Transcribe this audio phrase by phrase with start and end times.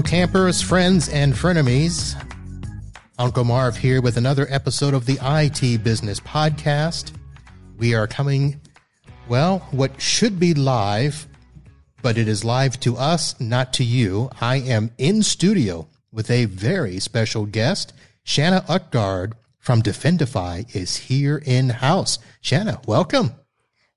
[0.00, 2.16] Hello, campers, friends, and frenemies.
[3.18, 7.12] Uncle Marv here with another episode of the IT Business Podcast.
[7.76, 8.62] We are coming,
[9.28, 11.28] well, what should be live,
[12.00, 14.30] but it is live to us, not to you.
[14.40, 17.92] I am in studio with a very special guest.
[18.22, 22.18] Shanna Utgard from Defendify is here in house.
[22.40, 23.34] Shanna, welcome.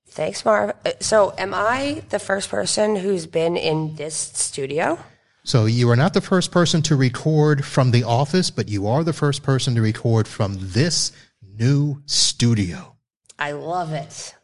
[0.06, 0.74] Thanks, Marv.
[0.84, 4.98] Uh, So, am I the first person who's been in this studio?
[5.46, 9.04] So you are not the first person to record from the office, but you are
[9.04, 11.12] the first person to record from this
[11.42, 12.96] new studio.
[13.38, 14.34] I love it.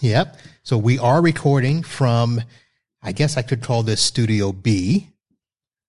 [0.00, 0.36] Yep.
[0.64, 2.42] So we are recording from,
[3.00, 5.10] I guess I could call this Studio B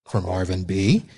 [0.06, 1.06] for Marvin Bee.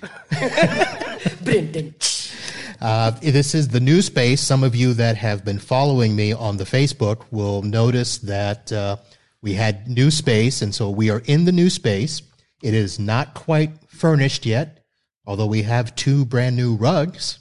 [2.80, 4.40] Uh, this is the new space.
[4.40, 8.96] Some of you that have been following me on the Facebook will notice that uh,
[9.40, 12.22] we had new space, and so we are in the new space.
[12.62, 14.84] It is not quite furnished yet,
[15.26, 17.40] although we have two brand new rugs.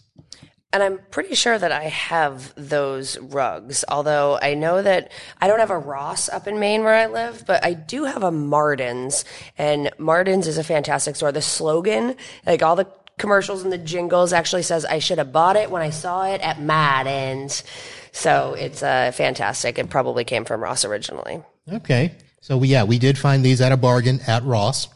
[0.74, 5.12] And I'm pretty sure that I have those rugs, although I know that
[5.42, 8.24] I don't have a Ross up in Maine where I live, but I do have
[8.24, 9.26] a Martin's.
[9.58, 11.34] And Martin's is a fantastic store.
[11.34, 15.58] The slogan, like all the commercials and the jingles actually says I should have bought
[15.58, 17.66] it when I saw it at Martin's.
[18.14, 19.78] So it's uh, fantastic.
[19.78, 21.44] It probably came from Ross originally.
[21.72, 22.16] Okay.
[22.40, 24.88] So we, yeah, we did find these at a bargain at Ross.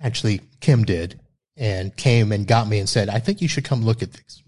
[0.00, 1.20] Actually, Kim did
[1.56, 4.42] and came and got me and said, I think you should come look at these.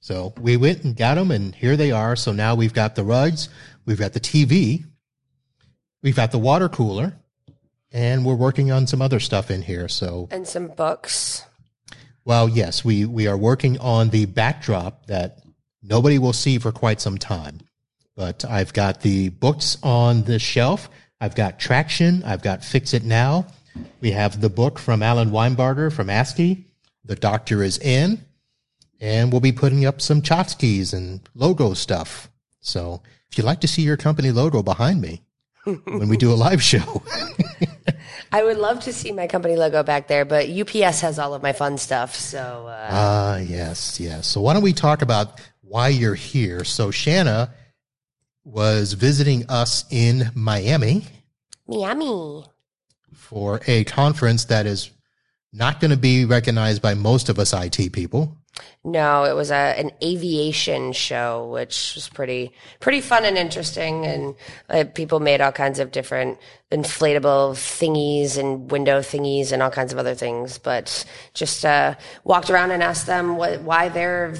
[0.00, 2.16] So we went and got them and here they are.
[2.16, 3.48] So now we've got the rugs,
[3.84, 4.84] we've got the TV,
[6.02, 7.12] we've got the water cooler,
[7.92, 9.88] and we're working on some other stuff in here.
[9.88, 11.44] So, And some books.
[12.24, 15.40] well, yes, we, we are working on the backdrop that
[15.82, 17.60] nobody will see for quite some time.
[18.16, 20.88] But I've got the books on the shelf.
[21.20, 22.24] I've got Traction.
[22.24, 23.46] I've got Fix It Now.
[24.00, 26.64] We have the book from Alan Weinberger from ASCII.
[27.04, 28.24] The Doctor is in.
[29.00, 32.28] And we'll be putting up some tchotchkes and logo stuff.
[32.60, 35.22] So if you'd like to see your company logo behind me
[35.64, 37.02] when we do a live show,
[38.32, 41.42] I would love to see my company logo back there, but UPS has all of
[41.42, 42.14] my fun stuff.
[42.14, 44.26] So, uh, Ah, yes, yes.
[44.26, 46.64] So why don't we talk about why you're here?
[46.64, 47.54] So Shanna
[48.44, 51.04] was visiting us in Miami
[51.68, 52.44] Miami.
[53.28, 54.90] For a conference that is
[55.52, 58.34] not going to be recognized by most of us IT people.
[58.82, 64.06] No, it was a, an aviation show, which was pretty pretty fun and interesting.
[64.06, 64.34] And
[64.70, 66.38] uh, people made all kinds of different
[66.72, 70.56] inflatable thingies and window thingies and all kinds of other things.
[70.56, 74.34] But just uh, walked around and asked them what, why their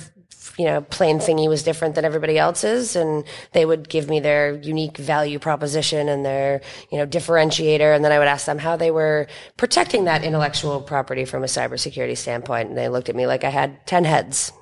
[0.58, 4.56] you know plain thingy was different than everybody else's, and they would give me their
[4.56, 6.60] unique value proposition and their
[6.90, 9.26] you know differentiator, and then I would ask them how they were
[9.56, 13.50] protecting that intellectual property from a cybersecurity standpoint, and they looked at me like I
[13.50, 14.52] had ten heads.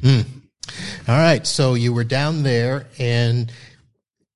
[0.00, 0.20] Hmm.
[1.08, 1.46] All right.
[1.46, 3.50] So you were down there and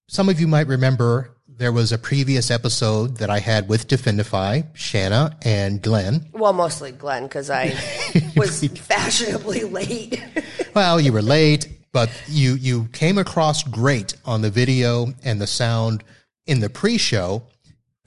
[0.09, 4.67] some of you might remember there was a previous episode that I had with Defendify,
[4.75, 6.27] Shanna and Glenn.
[6.33, 7.67] Well, mostly Glenn, because I
[8.37, 10.23] was fashionably late.
[10.75, 15.47] Well, you were late, but you you came across great on the video and the
[15.47, 16.03] sound
[16.47, 17.45] in the pre-show,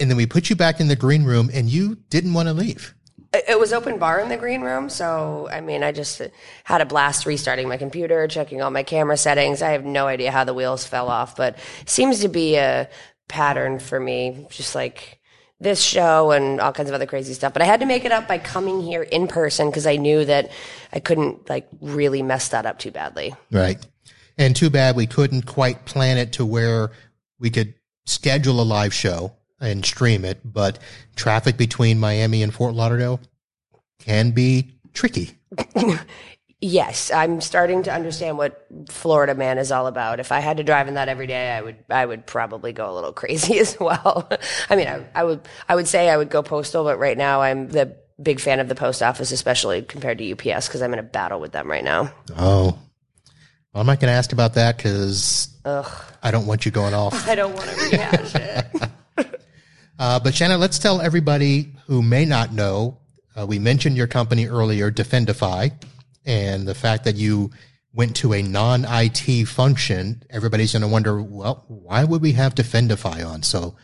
[0.01, 2.53] and then we put you back in the green room, and you didn't want to
[2.53, 2.93] leave.
[3.33, 6.21] It it was open bar in the green room, so I mean, I just
[6.65, 9.61] had a blast restarting my computer, checking all my camera settings.
[9.61, 12.89] I have no idea how the wheels fell off, but seems to be a
[13.27, 15.19] pattern for me, just like
[15.59, 17.53] this show and all kinds of other crazy stuff.
[17.53, 20.23] But I had to make it up by coming here in person because I knew
[20.25, 20.51] that
[20.93, 23.35] I couldn't like really mess that up too badly.
[23.51, 23.83] Right.
[24.37, 26.91] And too bad we couldn't quite plan it to where
[27.39, 27.73] we could
[28.05, 30.77] schedule a live show and stream it, but
[31.15, 33.19] traffic between Miami and Fort Lauderdale
[33.99, 35.37] can be tricky.
[36.59, 40.19] Yes, I'm starting to understand what Florida man is all about.
[40.19, 42.91] If I had to drive in that every day, I would I would probably go
[42.91, 44.27] a little crazy as well.
[44.69, 47.41] I mean, I, I would I would say I would go postal, but right now
[47.41, 50.99] I'm the big fan of the post office, especially compared to UPS, because I'm in
[50.99, 52.11] a battle with them right now.
[52.35, 52.79] Oh,
[53.73, 57.13] well, I'm not going to ask about that because I don't want you going off.
[57.27, 58.65] I don't want to rehash it.
[59.99, 62.97] Uh, but Shannon, let's tell everybody who may not know.
[63.35, 65.71] Uh, we mentioned your company earlier, Defendify,
[66.27, 67.49] and the fact that you
[67.93, 70.21] went to a non-IT function.
[70.29, 73.41] Everybody's going to wonder, well, why would we have Defendify on?
[73.41, 73.75] So,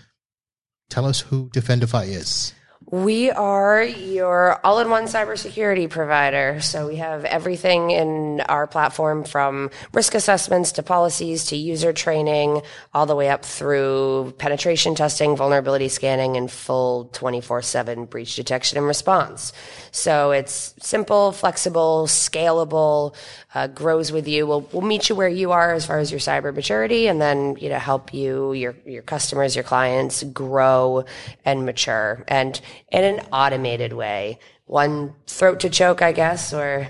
[0.90, 2.54] tell us who Defendify is.
[2.90, 6.60] We are your all in one cybersecurity provider.
[6.62, 12.62] So we have everything in our platform from risk assessments to policies to user training,
[12.94, 18.78] all the way up through penetration testing, vulnerability scanning, and full 24 7 breach detection
[18.78, 19.54] and response.
[19.92, 23.16] So it's simple, flexible, scalable,
[23.56, 24.48] uh, grows with you.
[24.48, 27.56] We'll, we'll meet you where you are as far as your cyber maturity and then,
[27.60, 31.06] you know, help you, your, your customers, your clients grow
[31.46, 32.60] and mature and
[32.92, 34.40] in an automated way.
[34.66, 36.88] One throat to choke, I guess, or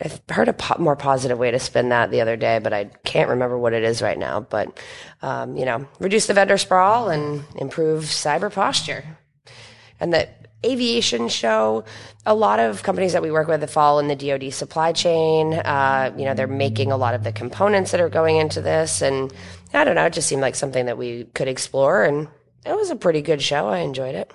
[0.00, 2.84] I've heard a po- more positive way to spin that the other day, but I
[3.04, 4.40] can't remember what it is right now.
[4.40, 4.78] But,
[5.22, 9.04] um, you know, reduce the vendor sprawl and improve cyber posture.
[10.00, 11.84] And that aviation show.
[12.24, 15.54] A lot of companies that we work with that fall in the DoD supply chain.
[15.54, 19.02] Uh, you know, they're making a lot of the components that are going into this,
[19.02, 19.32] and
[19.72, 20.06] I don't know.
[20.06, 22.28] It just seemed like something that we could explore, and
[22.64, 23.68] it was a pretty good show.
[23.68, 24.30] I enjoyed it.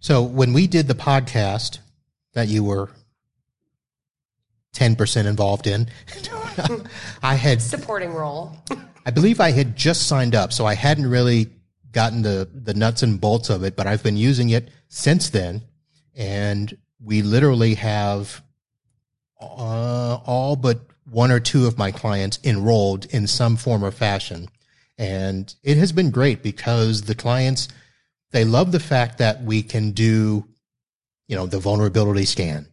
[0.00, 1.78] So when we did the podcast
[2.34, 2.90] that you were
[4.74, 5.88] 10% involved in,
[7.22, 8.56] I had supporting role.
[9.04, 11.50] I believe I had just signed up, so I hadn't really
[11.92, 15.62] gotten the, the nuts and bolts of it, but I've been using it since then.
[16.14, 18.42] And we literally have
[19.40, 20.80] uh, all but
[21.10, 24.48] one or two of my clients enrolled in some form or fashion.
[24.98, 27.68] And it has been great because the clients,
[28.30, 30.46] they love the fact that we can do,
[31.28, 32.66] you know, the vulnerability scan.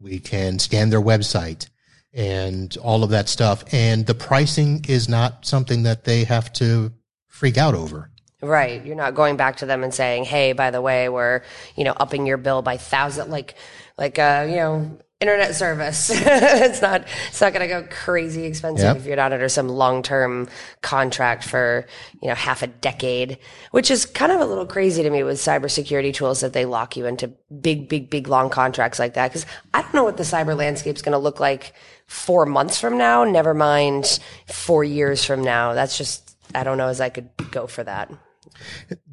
[0.00, 1.68] We can scan their website
[2.12, 3.64] and all of that stuff.
[3.72, 6.92] And the pricing is not something that they have to
[7.26, 8.10] freak out over.
[8.44, 8.84] Right.
[8.84, 11.42] You're not going back to them and saying, "Hey, by the way, we're
[11.76, 13.54] you know upping your bill by thousand like
[13.96, 16.10] like uh you know internet service.
[16.12, 18.96] it's not it's not going to go crazy expensive yep.
[18.96, 20.48] if you're not under some long term
[20.82, 21.86] contract for
[22.20, 23.38] you know half a decade,
[23.70, 26.96] which is kind of a little crazy to me with cybersecurity tools that they lock
[26.96, 27.28] you into
[27.60, 29.28] big, big, big long contracts like that.
[29.28, 31.72] Because I don't know what the cyber landscape is going to look like
[32.06, 33.24] four months from now.
[33.24, 35.72] Never mind four years from now.
[35.72, 38.10] That's just I don't know as I could go for that.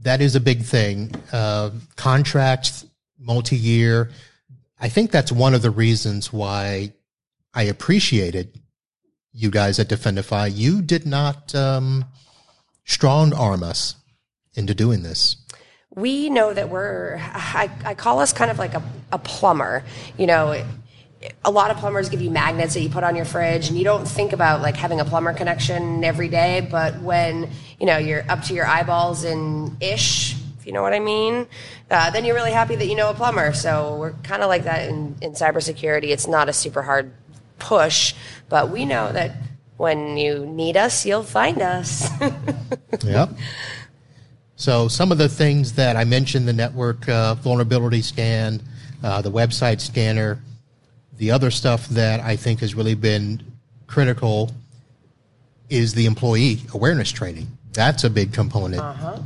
[0.02, 1.14] That is a big thing.
[1.32, 2.86] Uh, contracts,
[3.20, 4.10] multi year.
[4.80, 6.94] I think that's one of the reasons why
[7.54, 8.60] I appreciated
[9.34, 10.52] you guys at Defendify.
[10.54, 12.06] You did not um,
[12.86, 13.96] strong arm us
[14.56, 15.38] into doing this
[15.96, 19.84] we know that we're I, I, call us kind of like a, a plumber
[20.18, 20.64] you know
[21.46, 23.84] a lot of plumbers give you magnets that you put on your fridge and you
[23.84, 28.26] don't think about like having a plumber connection every day but when you know you're
[28.30, 31.46] up to your eyeballs in ish if you know what i mean
[31.92, 33.52] uh, then you're really happy that you know a plumber.
[33.52, 36.06] So we're kind of like that in, in cybersecurity.
[36.06, 37.12] It's not a super hard
[37.62, 38.14] push
[38.50, 39.32] but we know that
[39.78, 42.10] when you need us you'll find us.
[43.04, 43.30] Yep.
[44.58, 48.62] So some of the things that i mentioned the network uh, vulnerability scan
[49.04, 50.40] uh, the website scanner
[51.22, 53.44] the other stuff that I think has really been
[53.86, 54.52] critical
[55.70, 57.60] is the employee awareness training.
[57.74, 58.82] That's a big component.
[58.82, 59.20] Uh-huh.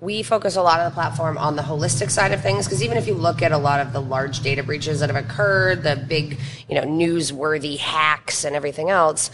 [0.00, 2.96] We focus a lot of the platform on the holistic side of things because even
[2.96, 5.96] if you look at a lot of the large data breaches that have occurred, the
[5.96, 9.30] big, you know, newsworthy hacks and everything else,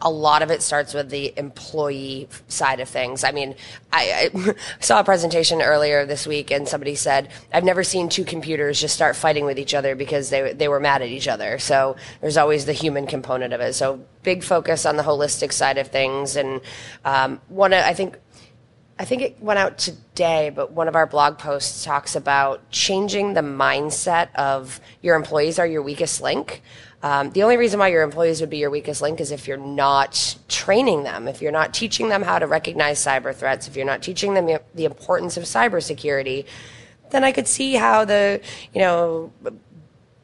[0.00, 3.24] a lot of it starts with the employee side of things.
[3.24, 3.54] I mean,
[3.92, 8.24] I, I, saw a presentation earlier this week, and somebody said, "I've never seen two
[8.24, 11.58] computers just start fighting with each other because they they were mad at each other."
[11.58, 13.74] So there's always the human component of it.
[13.74, 16.60] So big focus on the holistic side of things, and
[17.04, 18.18] um, one I think.
[19.00, 23.34] I think it went out today, but one of our blog posts talks about changing
[23.34, 26.62] the mindset of your employees are your weakest link.
[27.02, 29.56] Um, the only reason why your employees would be your weakest link is if you're
[29.56, 33.86] not training them, if you're not teaching them how to recognize cyber threats, if you're
[33.86, 36.44] not teaching them the importance of cybersecurity,
[37.10, 38.40] then I could see how the,
[38.74, 39.32] you know,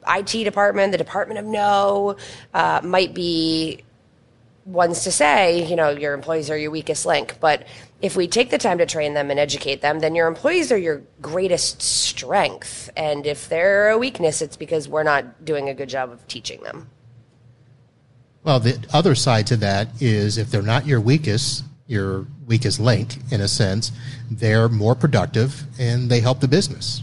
[0.06, 2.16] IT department, the Department of No,
[2.52, 3.82] uh, might be
[4.66, 7.36] ones to say, you know, your employees are your weakest link.
[7.40, 7.66] But
[8.04, 10.76] if we take the time to train them and educate them, then your employees are
[10.76, 12.90] your greatest strength.
[12.98, 16.62] And if they're a weakness, it's because we're not doing a good job of teaching
[16.62, 16.90] them.
[18.42, 23.16] Well, the other side to that is if they're not your weakest, your weakest link
[23.32, 23.90] in a sense,
[24.30, 27.02] they're more productive and they help the business.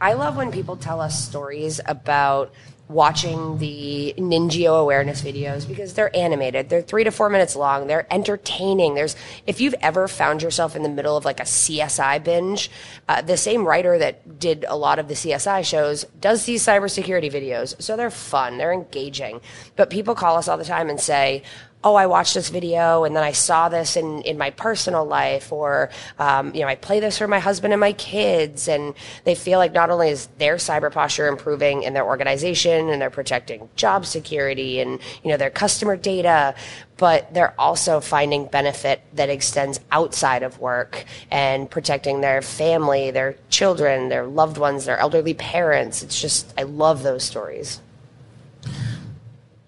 [0.00, 2.54] I love when people tell us stories about
[2.88, 6.68] watching the NINJIO awareness videos because they're animated.
[6.68, 7.86] They're three to four minutes long.
[7.86, 8.94] They're entertaining.
[8.94, 9.16] There's,
[9.46, 12.70] if you've ever found yourself in the middle of like a CSI binge,
[13.08, 17.32] uh, the same writer that did a lot of the CSI shows does these cybersecurity
[17.32, 17.80] videos.
[17.82, 18.58] So they're fun.
[18.58, 19.40] They're engaging.
[19.74, 21.42] But people call us all the time and say,
[21.86, 25.52] oh, I watched this video and then I saw this in, in my personal life,
[25.52, 25.88] or,
[26.18, 28.66] um, you know, I play this for my husband and my kids.
[28.66, 33.00] And they feel like not only is their cyber posture improving in their organization and
[33.00, 36.56] they're protecting job security and, you know, their customer data,
[36.96, 43.36] but they're also finding benefit that extends outside of work and protecting their family, their
[43.48, 46.02] children, their loved ones, their elderly parents.
[46.02, 47.80] It's just, I love those stories.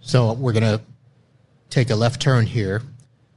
[0.00, 0.80] So we're going to
[1.70, 2.82] take a left turn here.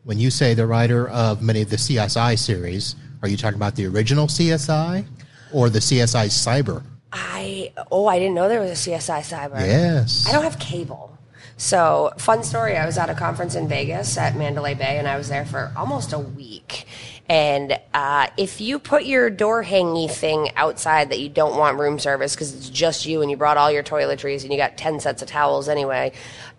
[0.03, 3.75] When you say the writer of many of the CSI series, are you talking about
[3.75, 5.05] the original CSI
[5.53, 6.83] or the CSI Cyber?
[7.13, 9.59] I oh, I didn't know there was a CSI Cyber.
[9.59, 10.25] Yes.
[10.27, 11.17] I don't have cable.
[11.57, 12.75] So, fun story.
[12.75, 15.71] I was at a conference in Vegas at Mandalay Bay, and I was there for
[15.77, 16.87] almost a week.
[17.29, 21.97] And uh, if you put your door hangy thing outside that you don't want room
[21.97, 24.99] service because it's just you and you brought all your toiletries and you got 10
[24.99, 26.11] sets of towels anyway,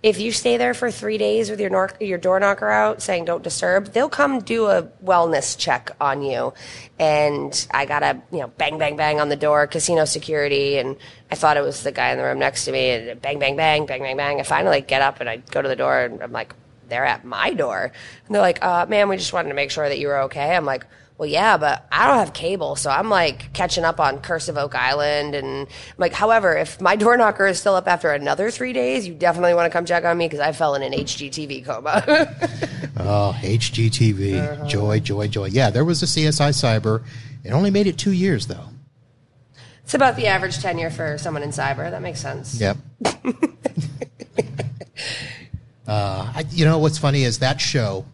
[0.02, 3.24] if you stay there for three days with your, nor- your door knocker out saying
[3.24, 6.54] don't disturb, they'll come do a wellness check on you.
[6.98, 10.78] And I got a, you know, bang, bang, bang on the door, casino security.
[10.78, 10.96] And
[11.30, 12.90] I thought it was the guy in the room next to me.
[12.90, 14.40] And bang, bang, bang, bang, bang, bang.
[14.40, 16.54] I finally get up and I go to the door and I'm like,
[16.92, 17.90] they're at my door.
[18.26, 20.54] And they're like, uh, ma'am, we just wanted to make sure that you were okay.
[20.54, 20.84] I'm like,
[21.18, 24.56] well, yeah, but I don't have cable, so I'm like catching up on Curse of
[24.56, 28.50] Oak Island, and I'm like, however, if my door knocker is still up after another
[28.50, 30.92] three days, you definitely want to come check on me because I fell in an
[30.92, 32.02] HGTV coma.
[32.98, 34.66] oh, HGTV, uh-huh.
[34.66, 35.46] joy, joy, joy.
[35.46, 37.04] Yeah, there was a CSI Cyber.
[37.44, 38.70] It only made it two years though.
[39.84, 41.90] It's about the average tenure for someone in cyber.
[41.90, 42.60] That makes sense.
[42.60, 42.78] Yep.
[45.92, 48.06] uh, I, you know what's funny is that show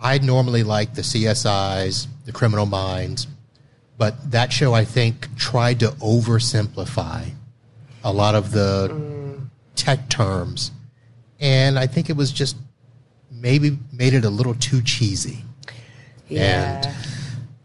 [0.00, 3.26] I normally like the CSIs, the Criminal Minds,
[3.98, 7.30] but that show I think tried to oversimplify
[8.04, 9.48] a lot of the mm.
[9.74, 10.70] tech terms,
[11.40, 12.56] and I think it was just
[13.32, 15.44] maybe made it a little too cheesy.
[16.28, 16.82] Yeah.
[16.84, 16.86] And,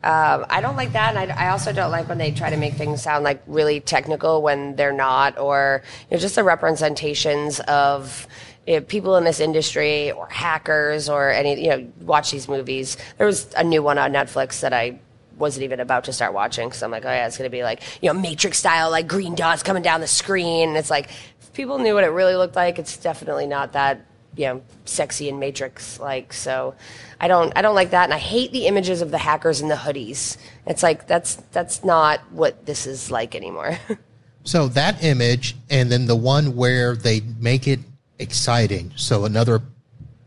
[0.03, 2.57] um, I don't like that, and I, I, also don't like when they try to
[2.57, 7.59] make things sound like really technical when they're not, or you know, just the representations
[7.61, 8.27] of
[8.71, 12.95] you know, people in this industry or hackers or any, you know, watch these movies.
[13.17, 14.97] There was a new one on Netflix that I
[15.37, 17.63] wasn't even about to start watching because I'm like, oh yeah, it's going to be
[17.63, 20.69] like, you know, Matrix style, like green dots coming down the screen.
[20.69, 21.09] And it's like,
[21.41, 24.05] if people knew what it really looked like, it's definitely not that,
[24.37, 26.31] you know, sexy and Matrix like.
[26.31, 26.73] So
[27.19, 28.05] I don't, I don't like that.
[28.05, 30.37] And I hate the images of the hackers in the hoodies.
[30.65, 33.77] It's like, that's, that's not what this is like anymore.
[34.45, 37.81] so that image and then the one where they make it
[38.21, 38.91] exciting.
[38.95, 39.61] So another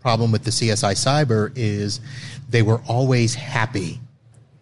[0.00, 2.00] problem with the CSI Cyber is
[2.50, 4.00] they were always happy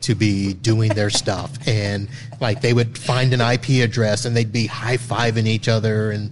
[0.02, 1.58] to be doing their stuff.
[1.66, 2.08] And
[2.40, 6.30] like they would find an IP address and they'd be high fiving each other and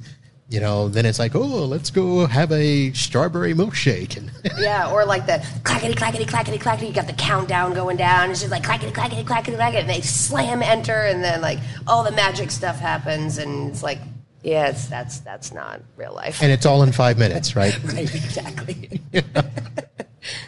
[0.49, 4.17] you know then it's like oh let's go have a strawberry milkshake.
[4.17, 8.31] And yeah or like the clackety clackety clackety clackety you got the countdown going down.
[8.31, 12.05] It's just like clackety clackety clackety clackety and they slam enter and then like all
[12.05, 14.01] the magic stuff happens and it's like
[14.43, 16.43] Yes, that's that's not real life.
[16.43, 17.77] And it's all in five minutes, right?
[17.85, 19.01] right, exactly.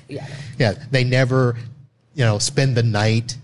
[0.08, 0.26] yeah.
[0.58, 0.74] Yeah.
[0.90, 1.56] They never,
[2.14, 3.36] you know, spend the night,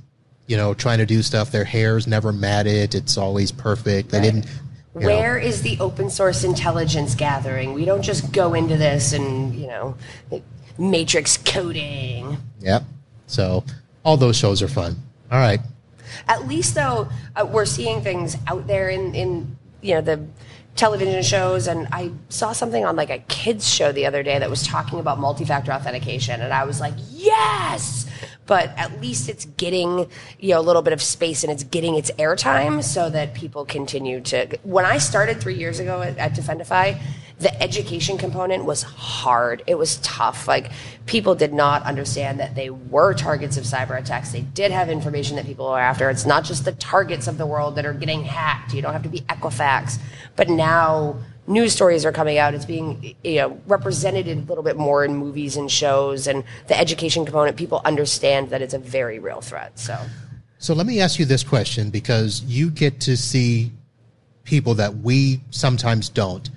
[0.47, 1.51] you know, trying to do stuff.
[1.51, 2.95] Their hair's never matted.
[2.95, 4.11] It's always perfect.
[4.11, 4.25] They right.
[4.25, 4.47] didn't.
[4.95, 5.47] Where know.
[5.47, 7.75] is the open source intelligence gathering?
[7.75, 9.97] We don't just go into this and, you know,
[10.79, 12.39] matrix coding.
[12.61, 12.85] Yep.
[13.27, 13.65] So
[14.03, 14.97] all those shows are fun.
[15.31, 15.61] All right.
[16.27, 20.27] At least, though, uh, we're seeing things out there in, in you know the
[20.77, 24.49] television shows and I saw something on like a kids show the other day that
[24.49, 28.07] was talking about multi-factor authentication and I was like, "Yes!"
[28.47, 30.09] But at least it's getting,
[30.39, 33.67] you know, a little bit of space and it's getting its airtime so that people
[33.67, 36.99] continue to When I started 3 years ago at, at Defendify,
[37.39, 39.63] the education component was hard.
[39.67, 40.49] It was tough.
[40.49, 40.73] Like
[41.07, 44.33] people did not understand that they were targets of cyber attacks.
[44.33, 46.11] They did have information that people are after.
[46.11, 48.75] It's not just the targets of the world that are getting hacked.
[48.75, 49.99] You don't have to be Equifax.
[50.35, 51.17] But now
[51.47, 52.55] news stories are coming out.
[52.55, 56.79] It's being you know represented a little bit more in movies and shows, and the
[56.79, 57.57] education component.
[57.57, 59.79] People understand that it's a very real threat.
[59.79, 59.97] So,
[60.59, 63.73] so let me ask you this question because you get to see
[64.45, 66.51] people that we sometimes don't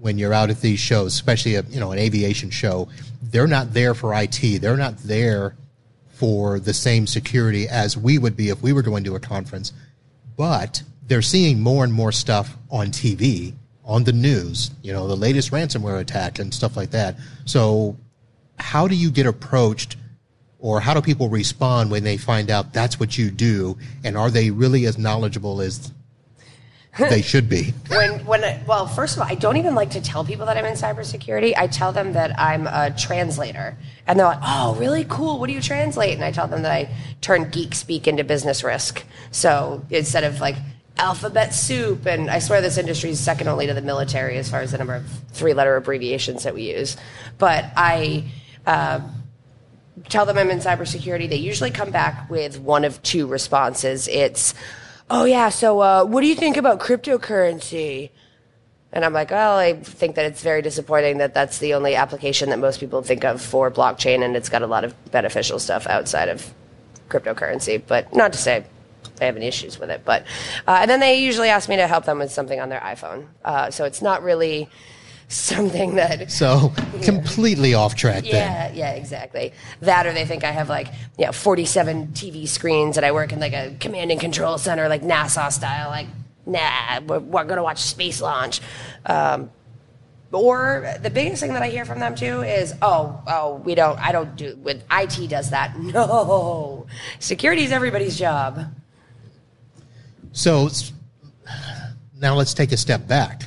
[0.00, 2.88] when you're out at these shows, especially a, you know an aviation show,
[3.22, 4.60] they're not there for IT.
[4.60, 5.56] They're not there
[6.18, 9.72] for the same security as we would be if we were going to a conference.
[10.36, 15.16] But they're seeing more and more stuff on TV, on the news, you know, the
[15.16, 17.16] latest ransomware attack and stuff like that.
[17.44, 17.96] So,
[18.58, 19.96] how do you get approached,
[20.58, 24.30] or how do people respond when they find out that's what you do, and are
[24.30, 25.92] they really as knowledgeable as
[26.98, 27.74] they should be?
[27.88, 30.64] when when well, first of all, I don't even like to tell people that I'm
[30.64, 31.54] in cybersecurity.
[31.56, 33.76] I tell them that I'm a translator,
[34.06, 35.38] and they're like, "Oh, really cool?
[35.38, 38.64] What do you translate?" And I tell them that I turn geek speak into business
[38.64, 39.04] risk.
[39.30, 40.56] So instead of like
[40.96, 44.60] alphabet soup, and I swear this industry is second only to the military as far
[44.60, 46.96] as the number of three-letter abbreviations that we use.
[47.38, 48.24] But I.
[48.66, 49.00] Uh,
[50.08, 54.08] tell them I'm in cybersecurity, they usually come back with one of two responses.
[54.08, 54.54] It's,
[55.10, 58.10] oh yeah, so uh, what do you think about cryptocurrency?
[58.92, 62.50] And I'm like, well, I think that it's very disappointing that that's the only application
[62.50, 65.86] that most people think of for blockchain, and it's got a lot of beneficial stuff
[65.86, 66.52] outside of
[67.08, 67.82] cryptocurrency.
[67.86, 68.64] But not to say
[69.20, 70.02] I have any issues with it.
[70.04, 70.22] But
[70.66, 73.26] uh, and then they usually ask me to help them with something on their iPhone.
[73.44, 74.68] Uh, so it's not really
[75.28, 78.32] something that So, completely off track then.
[78.32, 79.52] yeah, yeah, exactly.
[79.80, 83.32] That or they think I have like, you know, 47 TV screens and I work
[83.32, 85.90] in like a command and control center, like NASA style.
[85.90, 86.06] Like,
[86.46, 88.60] nah, we're, we're going to watch space launch.
[89.04, 89.50] Um,
[90.32, 93.98] or the biggest thing that I hear from them too is, oh, oh, we don't,
[93.98, 95.76] I don't do, with IT does that.
[95.78, 96.86] No.
[97.18, 98.64] Security is everybody's job.
[100.32, 100.68] So
[102.18, 103.44] now let's take a step back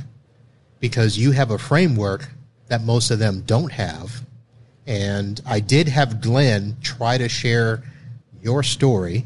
[0.81, 2.27] because you have a framework
[2.67, 4.25] that most of them don't have.
[4.85, 7.83] And I did have Glenn try to share
[8.41, 9.25] your story,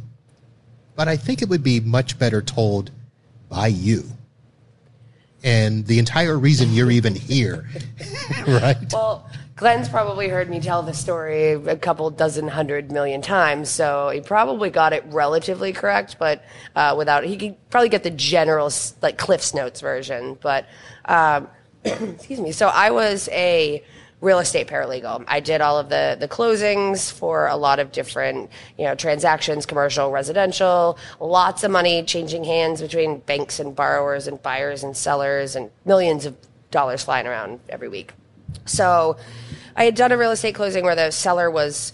[0.95, 2.91] but I think it would be much better told
[3.49, 4.03] by you.
[5.45, 7.69] And the entire reason you're even here,
[8.47, 8.91] right?
[8.91, 14.09] Well, Glenn's probably heard me tell the story a couple dozen hundred million times, so
[14.09, 16.43] he probably got it relatively correct, but
[16.75, 18.69] uh, without he could probably get the general
[19.01, 20.37] like Cliff's Notes version.
[20.41, 20.65] But
[21.05, 21.47] um,
[21.85, 22.51] excuse me.
[22.51, 23.83] So I was a
[24.25, 25.23] real estate paralegal.
[25.27, 29.65] I did all of the the closings for a lot of different you know transactions,
[29.65, 35.55] commercial, residential, lots of money changing hands between banks and borrowers and buyers and sellers,
[35.55, 36.35] and millions of
[36.71, 38.13] dollars flying around every week.
[38.65, 39.17] So
[39.75, 41.93] I had done a real estate closing where the seller was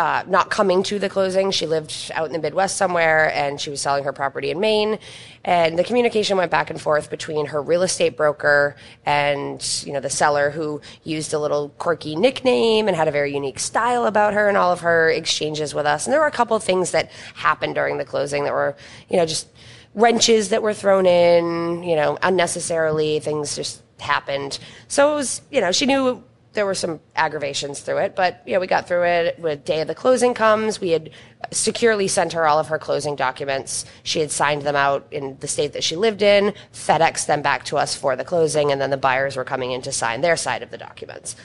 [0.00, 1.50] uh, not coming to the closing.
[1.50, 4.98] She lived out in the Midwest somewhere and she was selling her property in Maine.
[5.44, 10.00] And the communication went back and forth between her real estate broker and, you know,
[10.00, 14.32] the seller who used a little quirky nickname and had a very unique style about
[14.32, 16.06] her and all of her exchanges with us.
[16.06, 18.76] And there were a couple of things that happened during the closing that were,
[19.10, 19.48] you know, just
[19.94, 23.20] wrenches that were thrown in, you know, unnecessarily.
[23.20, 24.58] Things just happened.
[24.88, 28.60] So it was, you know, she knew there were some aggravations through it, but know,
[28.60, 29.40] we got through it.
[29.40, 31.10] The day of the closing comes, we had
[31.52, 33.84] securely sent her all of her closing documents.
[34.02, 37.64] She had signed them out in the state that she lived in, FedEx them back
[37.66, 40.36] to us for the closing, and then the buyers were coming in to sign their
[40.36, 41.36] side of the documents.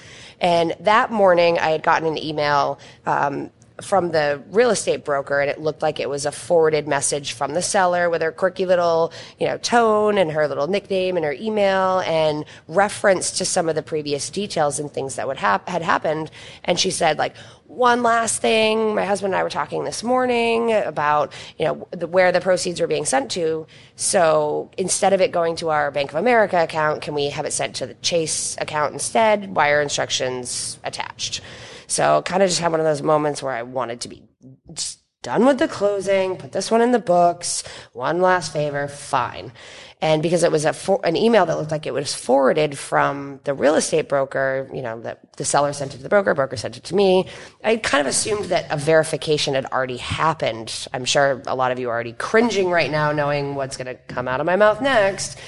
[0.42, 5.50] And that morning, I had gotten an email um, from the real estate broker and
[5.50, 9.12] it looked like it was a forwarded message from the seller with her quirky little
[9.38, 13.76] you know tone and her little nickname and her email and reference to some of
[13.76, 16.32] the previous details and things that would hap- had happened.
[16.64, 17.36] And she said like
[17.68, 18.96] one last thing.
[18.96, 22.80] My husband and i were talking this morning about you know the, where the proceeds
[22.80, 23.68] were being sent to.
[23.98, 27.52] So instead of it going to our bank of america account can we have it
[27.52, 29.54] sent to the chase account instead?
[29.54, 31.42] Wire instructions attached
[31.88, 34.24] so kind of just had one of those moments where I wanted to be
[35.26, 39.52] done with the closing, put this one in the books, one last favor, fine.
[40.00, 43.40] And because it was a for, an email that looked like it was forwarded from
[43.44, 46.58] the real estate broker, you know, that the seller sent it to the broker, broker
[46.58, 47.28] sent it to me,
[47.64, 50.88] I kind of assumed that a verification had already happened.
[50.94, 53.96] I'm sure a lot of you are already cringing right now knowing what's going to
[53.96, 55.40] come out of my mouth next.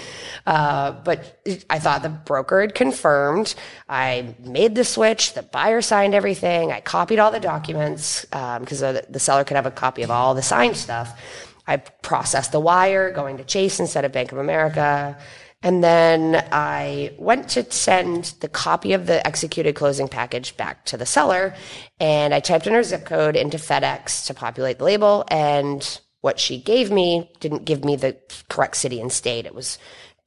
[0.47, 3.53] Uh, but I thought the broker had confirmed.
[3.89, 5.33] I made the switch.
[5.33, 6.71] The buyer signed everything.
[6.71, 10.33] I copied all the documents because the, the seller could have a copy of all
[10.35, 11.21] the signed stuff.
[11.67, 15.17] I processed the wire going to Chase instead of Bank of America.
[15.63, 20.95] And then I went to send the copy of the executed closing package back to
[20.95, 21.55] the seller.
[21.99, 25.25] And I typed in her zip code into FedEx to populate the label.
[25.29, 28.15] And what she gave me didn't give me the
[28.47, 29.45] correct city and state.
[29.45, 29.77] It was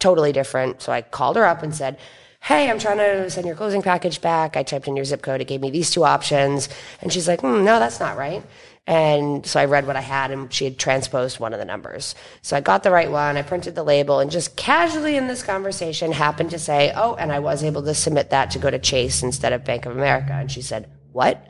[0.01, 0.83] totally different.
[0.83, 1.99] So I called her up and said,
[2.43, 4.57] Hey, I'm trying to send your closing package back.
[4.57, 5.43] I typed in your zip code.
[5.43, 6.71] It gave me these two options.
[7.03, 8.43] And she's like, hmm, no, that's not right.
[8.87, 12.15] And so I read what I had and she had transposed one of the numbers.
[12.41, 13.37] So I got the right one.
[13.37, 17.31] I printed the label and just casually in this conversation happened to say, Oh, and
[17.31, 20.33] I was able to submit that to go to Chase instead of Bank of America.
[20.33, 21.47] And she said, What?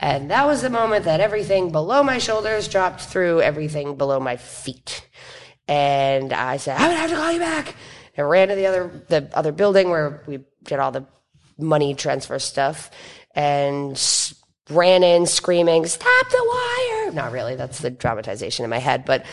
[0.00, 4.36] And that was the moment that everything below my shoulders dropped through everything below my
[4.36, 5.04] feet.
[5.68, 7.76] And I said, I'm gonna have to call you back.
[8.16, 11.06] I ran to the other the other building where we did all the
[11.56, 12.90] money transfer stuff
[13.34, 13.92] and
[14.70, 17.54] ran in screaming, "Stop the wire!" Not really.
[17.54, 19.24] That's the dramatization in my head, but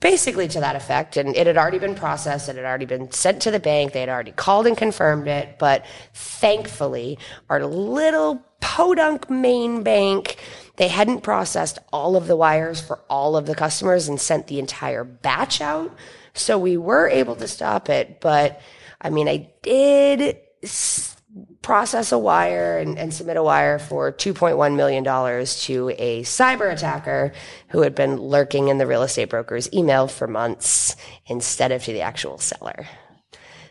[0.00, 1.16] basically to that effect.
[1.16, 2.50] And it had already been processed.
[2.50, 3.92] It had already been sent to the bank.
[3.92, 5.58] They had already called and confirmed it.
[5.58, 10.36] But thankfully, our little podunk Maine bank,
[10.76, 14.58] they hadn't processed all of the wires for all of the customers and sent the
[14.58, 15.94] entire batch out.
[16.32, 18.20] So we were able to stop it.
[18.20, 18.60] But
[19.00, 21.16] I mean, I did s-
[21.62, 27.32] process a wire and, and submit a wire for $2.1 million to a cyber attacker
[27.68, 31.92] who had been lurking in the real estate broker's email for months instead of to
[31.92, 32.86] the actual seller.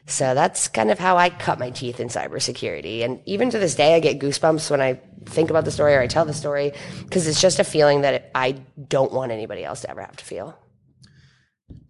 [0.05, 3.05] So that's kind of how I cut my teeth in cybersecurity.
[3.05, 6.01] And even to this day, I get goosebumps when I think about the story or
[6.01, 8.53] I tell the story because it's just a feeling that I
[8.89, 10.57] don't want anybody else to ever have to feel.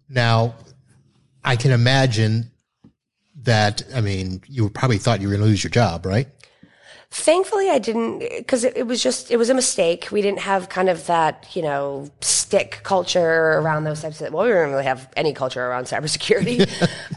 [0.08, 0.54] Now,
[1.42, 2.52] I can imagine
[3.42, 3.82] that.
[3.92, 6.28] I mean, you probably thought you were going to lose your job, right?
[7.16, 10.08] Thankfully, I didn't because it, it was just it was a mistake.
[10.10, 14.32] We didn't have kind of that you know stick culture around those types of.
[14.32, 16.66] Well, we didn't really have any culture around cybersecurity.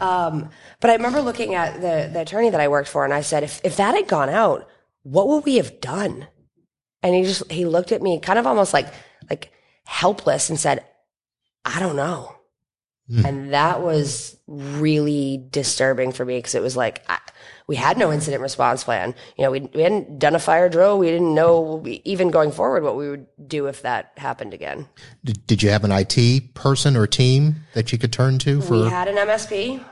[0.00, 3.22] um, but I remember looking at the the attorney that I worked for, and I
[3.22, 4.68] said, if if that had gone out,
[5.02, 6.28] what would we have done?
[7.02, 8.86] And he just he looked at me, kind of almost like
[9.28, 9.50] like
[9.84, 10.84] helpless, and said,
[11.64, 12.37] I don't know.
[13.10, 13.24] Hmm.
[13.24, 17.18] And that was really disturbing for me because it was like I,
[17.66, 19.14] we had no incident response plan.
[19.36, 20.98] You know, we, we hadn't done a fire drill.
[20.98, 24.88] We didn't know even going forward what we would do if that happened again.
[25.24, 28.74] Did, did you have an IT person or team that you could turn to for?
[28.74, 29.84] We had an MSP.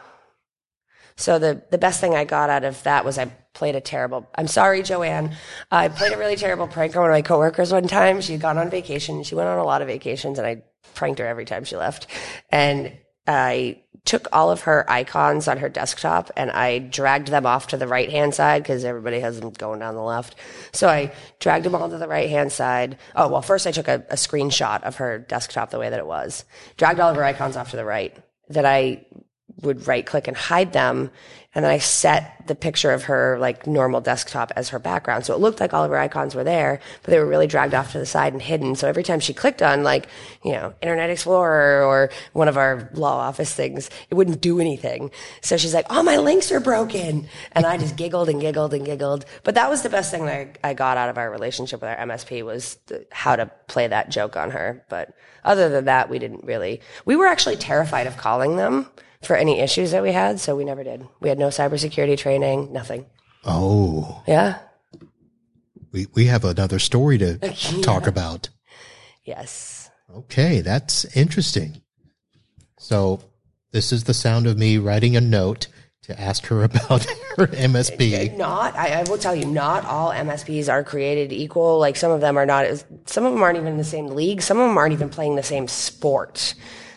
[1.19, 4.29] So the the best thing I got out of that was I played a terrible.
[4.35, 5.35] I'm sorry, Joanne.
[5.71, 8.21] I played a really terrible prank on one of my coworkers one time.
[8.21, 9.23] She had gone on vacation.
[9.23, 10.63] She went on a lot of vacations, and I
[10.95, 12.07] pranked her every time she left.
[12.51, 12.93] And
[13.27, 17.77] I took all of her icons on her desktop and I dragged them off to
[17.77, 20.37] the right hand side because everybody has them going down the left.
[20.73, 22.99] So I dragged them all to the right hand side.
[23.17, 26.07] Oh, well, first I took a, a screenshot of her desktop the way that it
[26.07, 26.45] was,
[26.77, 28.17] dragged all of her icons off to the right.
[28.49, 29.05] Then I
[29.63, 31.11] would right click and hide them.
[31.57, 35.25] And then I set the picture of her like normal desktop as her background.
[35.25, 37.73] So it looked like all of her icons were there, but they were really dragged
[37.73, 38.77] off to the side and hidden.
[38.77, 40.07] So every time she clicked on like,
[40.45, 45.11] you know, Internet Explorer or one of our law office things, it wouldn't do anything.
[45.41, 47.27] So she's like, oh, my links are broken.
[47.53, 49.25] And I just giggled and giggled and giggled.
[49.43, 51.89] But that was the best thing that I, I got out of our relationship with
[51.89, 54.85] our MSP was the, how to play that joke on her.
[54.91, 58.91] But other than that, we didn't really, we were actually terrified of calling them
[59.27, 61.07] for any issues that we had, so we never did.
[61.21, 63.07] We had no cybersecurity training, nothing.
[63.45, 64.59] Oh, Yeah.
[65.93, 67.39] we, we have another story to
[67.83, 68.49] talk about.
[69.25, 69.91] Yes.
[70.15, 71.83] Okay, that's interesting.
[72.79, 73.21] So
[73.73, 75.67] this is the sound of me writing a note
[76.03, 77.05] to ask her about
[77.37, 78.37] her MSP.
[78.39, 81.79] Not, I, I will tell you, not all MSPs are created equal.
[81.81, 82.67] Like some of them are not,
[83.07, 84.41] some of them aren't even in the same league.
[84.43, 86.55] Some of them aren't even playing the same sport.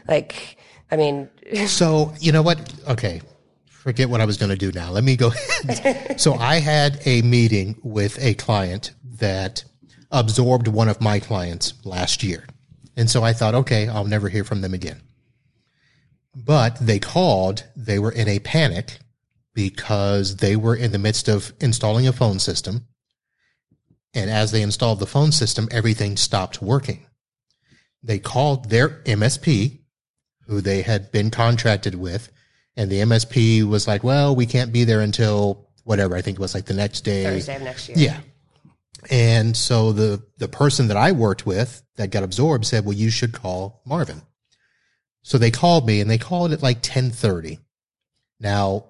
[0.07, 0.57] Like,
[0.91, 1.29] I mean,
[1.67, 2.73] So you know what?
[2.87, 3.21] Okay,
[3.67, 4.91] forget what I was going to do now.
[4.91, 5.31] Let me go.
[6.17, 9.63] so I had a meeting with a client that
[10.11, 12.45] absorbed one of my clients last year,
[12.95, 15.01] and so I thought, okay, I'll never hear from them again.
[16.35, 17.65] But they called.
[17.75, 18.99] They were in a panic
[19.53, 22.85] because they were in the midst of installing a phone system.
[24.13, 27.05] And as they installed the phone system, everything stopped working.
[28.01, 29.78] They called their MSP,
[30.49, 32.31] who they had been contracted with,
[32.75, 36.15] and the MSP was like, "Well, we can't be there until whatever.
[36.15, 37.97] I think it was like the next day." Thursday of next year.
[37.97, 38.19] Yeah.
[39.11, 43.11] And so the the person that I worked with that got absorbed said, "Well, you
[43.11, 44.23] should call Marvin."
[45.21, 47.59] So they called me, and they called at like ten thirty.
[48.39, 48.85] Now,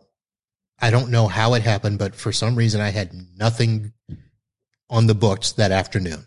[0.80, 3.92] I don't know how it happened, but for some reason, I had nothing
[4.90, 6.26] on the books that afternoon,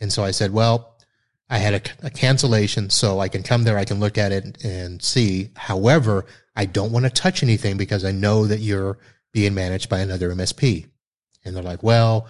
[0.00, 0.89] and so I said, "Well."
[1.50, 4.64] I had a, a cancellation, so I can come there, I can look at it
[4.64, 5.50] and see.
[5.56, 8.98] However, I don't want to touch anything because I know that you're
[9.32, 10.86] being managed by another MSP.
[11.44, 12.28] And they're like, well,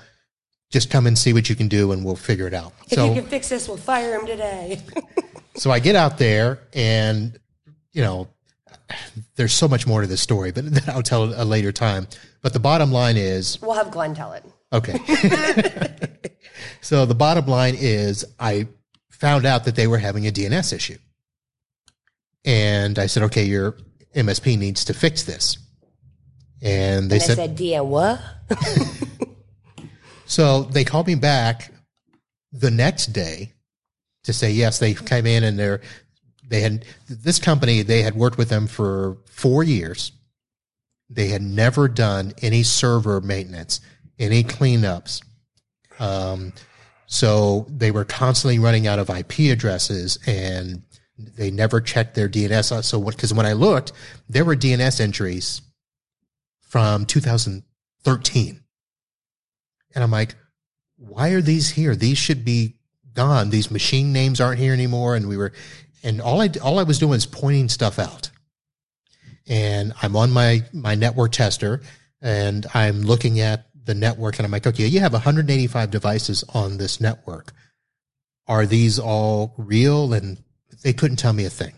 [0.71, 2.73] just come and see what you can do and we'll figure it out.
[2.87, 4.81] If so, you can fix this, we'll fire him today.
[5.57, 7.39] so I get out there and,
[7.93, 8.29] you know,
[9.37, 12.07] there's so much more to this story, but that I'll tell it a later time.
[12.43, 14.45] But the bottom line is, we'll have Glenn tell it.
[14.73, 14.99] Okay.
[16.81, 18.69] so the bottom line is I
[19.21, 20.99] found out that they were having a DNS issue.
[22.45, 23.77] And I said, okay, your
[24.17, 25.59] MSP needs to fix this.
[26.63, 28.21] And they And I said, said, Dia, what?
[30.27, 31.73] so they called me back
[32.53, 33.53] the next day
[34.25, 35.81] to say, yes, they came in and they're,
[36.49, 40.13] they had, this company, they had worked with them for four years
[41.09, 43.81] They had never done any server maintenance,
[44.19, 45.23] any cleanups.
[45.99, 46.53] Um,
[47.13, 50.85] so they were constantly running out of IP addresses and
[51.19, 52.71] they never checked their DNS.
[52.71, 53.91] Uh, so what because when I looked,
[54.29, 55.61] there were DNS entries
[56.61, 58.61] from 2013.
[59.93, 60.37] And I'm like,
[60.99, 61.97] why are these here?
[61.97, 62.77] These should be
[63.13, 63.51] gone.
[63.51, 65.17] These machine names aren't here anymore.
[65.17, 65.53] And we were,
[66.05, 68.31] and all I, all I was doing is pointing stuff out.
[69.49, 71.83] And I'm on my, my network tester
[72.23, 76.79] and I'm looking at the network and I'm like, okay, you have 185 devices on
[76.79, 77.53] this network.
[78.47, 80.15] Are these all real?
[80.15, 80.39] And
[80.85, 81.75] they couldn't tell me a thing.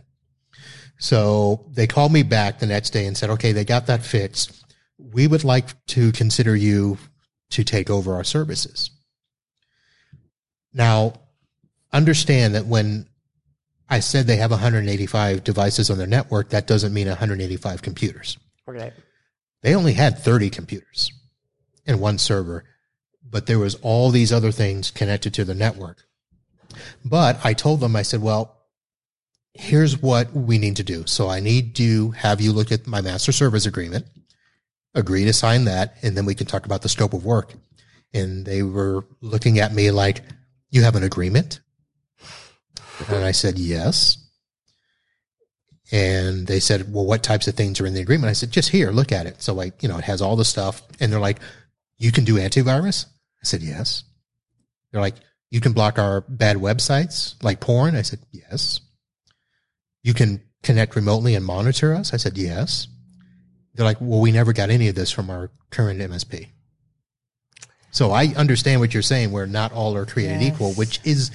[0.99, 4.63] So they called me back the next day and said, okay, they got that fixed.
[4.99, 6.99] We would like to consider you
[7.53, 8.91] to take over our services.
[10.75, 11.15] Now,
[11.95, 13.07] understand that when
[13.89, 18.37] I said they have 185 devices on their network, that doesn't mean 185 computers.
[18.69, 18.93] Okay.
[19.63, 21.11] They only had 30 computers
[21.87, 22.65] and one server,
[23.29, 26.05] but there was all these other things connected to the network.
[27.05, 28.57] But I told them, I said, well,
[29.55, 31.07] here's what we need to do.
[31.07, 34.07] So I need to have you look at my master service agreement,
[34.95, 37.53] agree to sign that, and then we can talk about the scope of work.
[38.15, 40.23] And they were looking at me like,
[40.71, 41.61] you have an agreement?
[43.09, 44.19] And I said, yes.
[45.91, 48.31] And they said, well, what types of things are in the agreement?
[48.31, 49.43] I said, just here, look at it.
[49.43, 50.83] So like, you know, it has all the stuff.
[51.01, 51.41] And they're like,
[52.03, 53.07] you can do antivirus?
[53.07, 54.05] I said, yes.
[54.91, 55.15] They're like,
[55.51, 57.95] you can block our bad websites like porn?
[57.95, 58.81] I said, yes.
[60.03, 62.13] You can connect remotely and monitor us?
[62.13, 62.89] I said, yes.
[63.75, 66.49] They're like, well, we never got any of this from our current MSP.
[67.93, 70.55] So I understand what you're saying, where not all are created yes.
[70.55, 71.31] equal, which is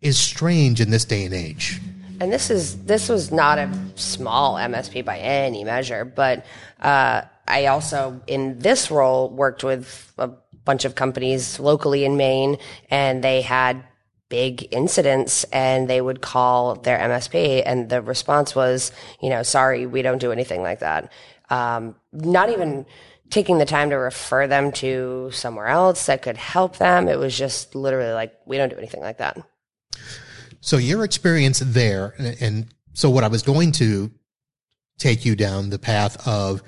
[0.00, 1.78] is strange in this day and age.
[2.20, 6.46] And this is this was not a small MSP by any measure, but
[6.80, 10.30] uh, I also in this role worked with a
[10.64, 12.58] bunch of companies locally in Maine,
[12.90, 13.84] and they had
[14.30, 19.86] big incidents and they would call their MSP and the response was, you know, sorry,
[19.86, 21.12] we don't do anything like that.
[21.50, 22.86] Um, not even
[23.28, 27.08] taking the time to refer them to somewhere else that could help them.
[27.08, 29.36] It was just literally like, we don't do anything like that.
[30.60, 34.10] So your experience there, and so what I was going to
[34.98, 36.62] take you down the path of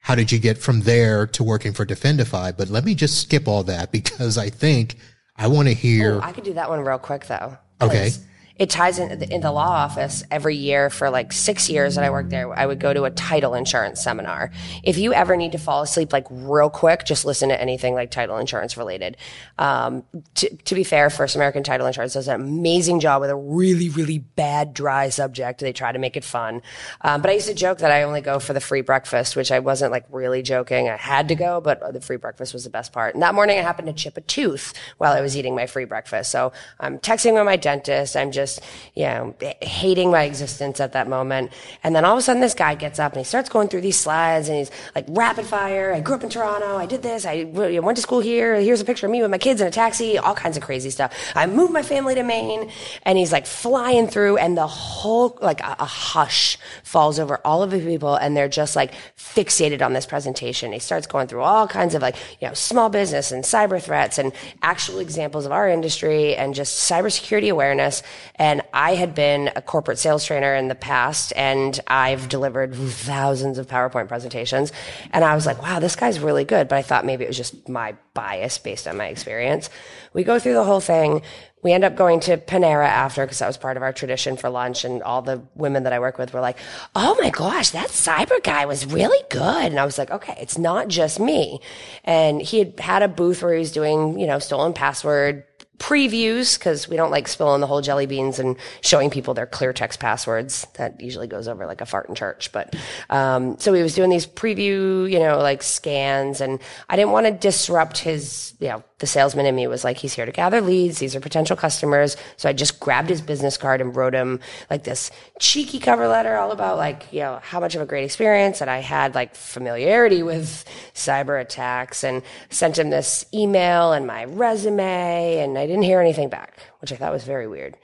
[0.00, 2.56] how did you get from there to working for Defendify?
[2.56, 4.96] But let me just skip all that because I think
[5.36, 6.16] I want to hear.
[6.16, 7.58] Oh, I could do that one real quick though.
[7.80, 8.10] Okay
[8.58, 12.10] it ties in in the law office every year for like six years that I
[12.10, 12.52] worked there.
[12.52, 14.50] I would go to a title insurance seminar.
[14.82, 18.10] If you ever need to fall asleep like real quick, just listen to anything like
[18.10, 19.16] title insurance related.
[19.58, 20.02] Um,
[20.34, 23.88] to, to be fair, First American Title Insurance does an amazing job with a really,
[23.88, 25.60] really bad, dry subject.
[25.60, 26.62] They try to make it fun.
[27.00, 29.52] Um, but I used to joke that I only go for the free breakfast, which
[29.52, 30.88] I wasn't like really joking.
[30.88, 33.14] I had to go, but the free breakfast was the best part.
[33.14, 35.84] And that morning I happened to chip a tooth while I was eating my free
[35.84, 36.30] breakfast.
[36.32, 38.16] So I'm texting with my dentist.
[38.16, 38.60] I'm just just,
[38.94, 41.52] you know, hating my existence at that moment.
[41.82, 43.82] And then all of a sudden this guy gets up and he starts going through
[43.82, 45.92] these slides and he's like rapid fire.
[45.92, 46.76] I grew up in Toronto.
[46.76, 47.26] I did this.
[47.26, 48.56] I went to school here.
[48.60, 50.90] Here's a picture of me with my kids in a taxi, all kinds of crazy
[50.90, 51.12] stuff.
[51.34, 52.70] I moved my family to Maine
[53.02, 57.62] and he's like flying through and the whole, like a, a hush falls over all
[57.62, 60.72] of the people and they're just like fixated on this presentation.
[60.72, 64.18] He starts going through all kinds of like, you know, small business and cyber threats
[64.18, 64.32] and
[64.62, 68.02] actual examples of our industry and just cybersecurity awareness.
[68.38, 73.58] And I had been a corporate sales trainer in the past and I've delivered thousands
[73.58, 74.72] of PowerPoint presentations.
[75.12, 76.68] And I was like, wow, this guy's really good.
[76.68, 79.70] But I thought maybe it was just my bias based on my experience.
[80.12, 81.22] We go through the whole thing.
[81.62, 84.48] We end up going to Panera after because that was part of our tradition for
[84.48, 84.84] lunch.
[84.84, 86.58] And all the women that I work with were like,
[86.94, 89.66] Oh my gosh, that cyber guy was really good.
[89.66, 91.60] And I was like, okay, it's not just me.
[92.04, 95.44] And he had had a booth where he was doing, you know, stolen password
[95.78, 99.72] previews because we don't like spilling the whole jelly beans and showing people their clear
[99.72, 100.66] text passwords.
[100.74, 102.52] That usually goes over like a fart in church.
[102.52, 102.74] But
[103.10, 107.26] um, so he was doing these preview, you know, like scans, and I didn't want
[107.26, 110.60] to disrupt his, you know, the salesman in me was like, he's here to gather
[110.60, 110.98] leads.
[110.98, 112.16] These are potential customers.
[112.36, 116.36] So I just grabbed his business card and wrote him like this cheeky cover letter
[116.36, 119.36] all about like, you know, how much of a great experience that I had like
[119.36, 120.64] familiarity with
[120.94, 125.38] cyber attacks and sent him this email and my resume.
[125.38, 127.76] And I didn't hear anything back, which I thought was very weird.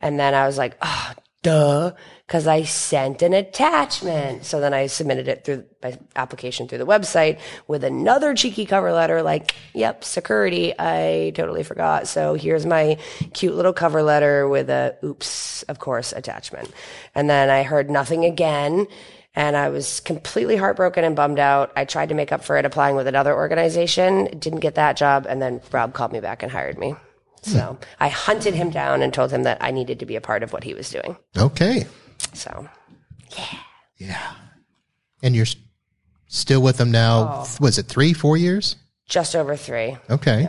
[0.00, 1.92] And then I was like, oh, duh,
[2.26, 4.44] because I sent an attachment.
[4.44, 8.92] So then I submitted it through my application through the website with another cheeky cover
[8.92, 10.72] letter, like, yep, security.
[10.78, 12.06] I totally forgot.
[12.06, 12.96] So here's my
[13.34, 16.70] cute little cover letter with a oops, of course, attachment.
[17.14, 18.86] And then I heard nothing again.
[19.34, 21.72] And I was completely heartbroken and bummed out.
[21.74, 25.26] I tried to make up for it applying with another organization, didn't get that job.
[25.26, 26.94] And then Rob called me back and hired me.
[27.42, 30.42] So I hunted him down and told him that I needed to be a part
[30.42, 31.16] of what he was doing.
[31.36, 31.86] Okay.
[32.34, 32.68] So
[33.36, 33.58] Yeah.
[33.98, 34.32] Yeah.
[35.22, 35.56] And you're s-
[36.28, 37.44] still with him now.
[37.60, 38.76] Was it three, four years?
[39.08, 39.98] just over three.
[40.08, 40.48] Okay.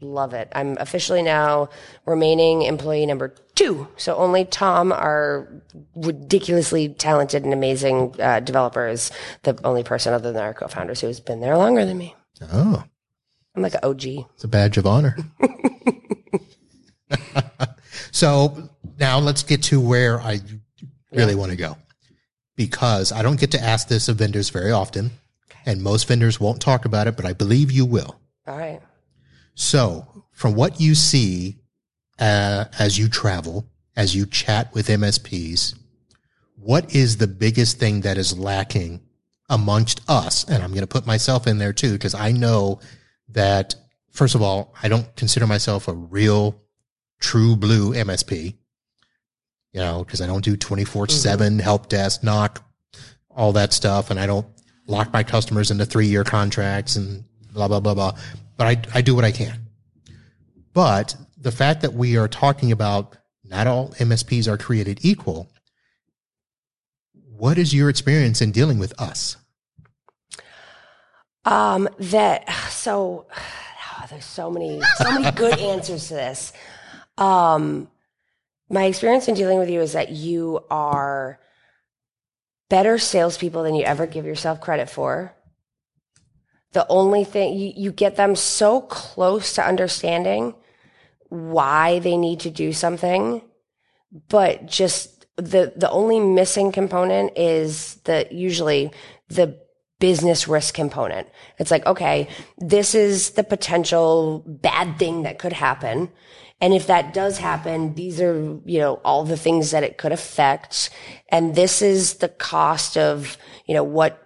[0.00, 0.48] Love it.
[0.54, 1.68] I'm officially now
[2.06, 3.88] remaining employee number two.
[3.96, 5.48] So only Tom, our
[5.96, 9.10] ridiculously talented and amazing uh, developer, is
[9.42, 12.14] the only person other than our co-founders who's been there longer than me.
[12.52, 12.82] Oh,
[13.56, 14.04] I'm like an OG.
[14.06, 15.16] it's a badge of honor.
[18.10, 20.40] so now let's get to where I
[21.12, 21.76] really want to go
[22.56, 25.12] because I don't get to ask this of vendors very often,
[25.64, 28.18] and most vendors won't talk about it, but I believe you will.
[28.46, 28.80] All right.
[29.54, 31.56] So, from what you see
[32.18, 33.66] uh, as you travel,
[33.96, 35.78] as you chat with MSPs,
[36.56, 39.00] what is the biggest thing that is lacking
[39.48, 40.44] amongst us?
[40.44, 42.80] And I'm going to put myself in there too, because I know
[43.28, 43.74] that,
[44.10, 46.60] first of all, I don't consider myself a real
[47.20, 48.54] true blue MSP,
[49.72, 52.58] you know, because I don't do 24 7 help desk, NOC,
[53.30, 54.10] all that stuff.
[54.10, 54.46] And I don't
[54.86, 58.18] lock my customers into three year contracts and blah, blah, blah, blah.
[58.56, 59.68] But I, I do what I can.
[60.72, 65.50] But the fact that we are talking about not all MSPs are created equal,
[67.38, 69.36] what is your experience in dealing with us?
[71.44, 76.52] Um, that so oh, there's so many so many good answers to this.
[77.18, 77.88] Um,
[78.70, 81.40] my experience in dealing with you is that you are
[82.68, 85.34] better salespeople than you ever give yourself credit for.
[86.72, 90.54] The only thing you, you get them so close to understanding
[91.28, 93.42] why they need to do something,
[94.28, 98.90] but just the the only missing component is the usually
[99.28, 99.58] the
[99.98, 101.28] business risk component.
[101.58, 102.28] It's like, okay,
[102.58, 106.10] this is the potential bad thing that could happen.
[106.60, 110.12] And if that does happen, these are, you know, all the things that it could
[110.12, 110.90] affect.
[111.28, 114.20] And this is the cost of, you know, what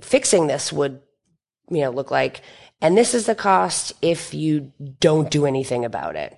[0.00, 1.00] fixing this would,
[1.70, 2.40] you know, look like.
[2.80, 6.36] And this is the cost if you don't do anything about it.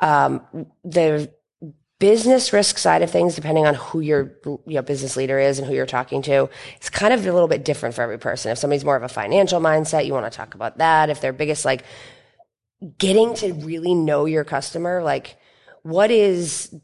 [0.00, 1.32] Um, the
[2.00, 5.68] business risk side of things, depending on who your you know, business leader is and
[5.68, 8.50] who you're talking to, it's kind of a little bit different for every person.
[8.50, 11.08] If somebody's more of a financial mindset, you want to talk about that.
[11.08, 11.84] If their biggest like
[12.98, 15.36] getting to really know your customer, like
[15.82, 16.74] what is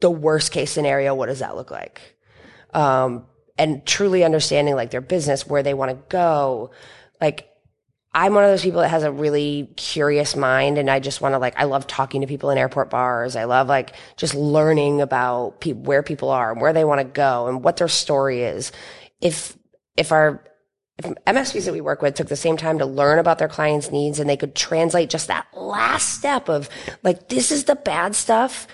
[0.00, 1.14] the worst case scenario?
[1.14, 2.16] What does that look like?
[2.72, 3.26] Um,
[3.58, 6.70] and truly understanding like their business, where they want to go.
[7.20, 7.50] Like
[8.12, 11.34] I'm one of those people that has a really curious mind and I just want
[11.34, 13.36] to like, I love talking to people in airport bars.
[13.36, 17.04] I love like just learning about pe- where people are and where they want to
[17.04, 18.72] go and what their story is.
[19.20, 19.56] If,
[19.96, 20.42] if our,
[21.02, 24.18] MSPs that we work with took the same time to learn about their clients' needs
[24.18, 26.68] and they could translate just that last step of
[27.02, 28.66] like, this is the bad stuff.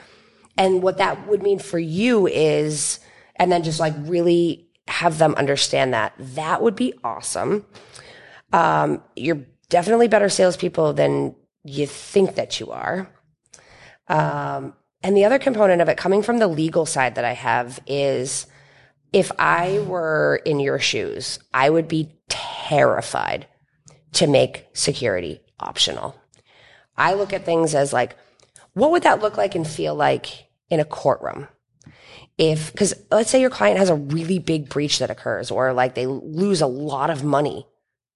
[0.57, 3.01] And what that would mean for you is,
[3.37, 7.67] and then just like really have them understand that, that would be awesome
[8.53, 11.35] um, you're definitely better salespeople than
[11.65, 13.11] you think that you are.
[14.09, 17.81] Um, and the other component of it coming from the legal side that I have
[17.87, 18.47] is
[19.13, 23.47] if I were in your shoes, I would be terrified
[24.13, 26.17] to make security optional.
[26.97, 28.17] I look at things as like,
[28.73, 31.49] what would that look like and feel like in a courtroom?
[32.39, 35.95] If, cause let's say your client has a really big breach that occurs or like
[35.95, 37.67] they lose a lot of money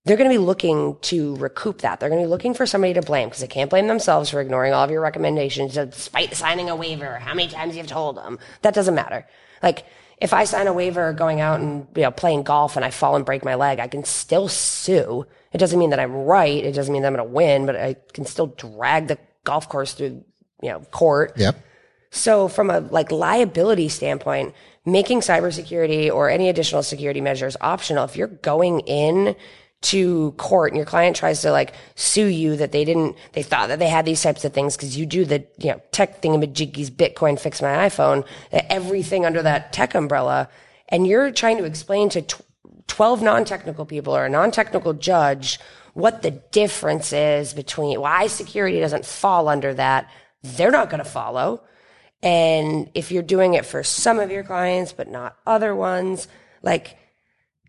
[0.05, 2.01] they're going to be looking to recoup that.
[2.01, 4.41] They're going to be looking for somebody to blame because they can't blame themselves for
[4.41, 7.19] ignoring all of your recommendations despite signing a waiver.
[7.19, 9.27] How many times you've told them that doesn't matter.
[9.63, 9.85] Like
[10.21, 13.17] if I sign a waiver going out and you know playing golf and I fall
[13.17, 15.27] and break my leg, I can still sue.
[15.53, 16.63] It doesn't mean that I'm right.
[16.65, 19.69] It doesn't mean that I'm going to win, but I can still drag the golf
[19.69, 20.25] course through
[20.63, 21.33] you know court.
[21.37, 21.65] Yep.
[22.11, 24.55] So from a like liability standpoint,
[24.85, 29.37] making cybersecurity or any additional security measures optional, if you're going in
[29.83, 33.69] to court and your client tries to like sue you that they didn't, they thought
[33.69, 36.91] that they had these types of things because you do the, you know, tech thingamajiggies,
[36.91, 40.49] Bitcoin, fix my iPhone, everything under that tech umbrella.
[40.91, 42.43] And you're trying to explain to tw-
[42.89, 45.59] 12 non-technical people or a non-technical judge
[45.95, 50.11] what the difference is between why security doesn't fall under that.
[50.43, 51.63] They're not going to follow.
[52.23, 56.29] And if you're doing it for some of your clients, but not other ones,
[56.63, 56.99] like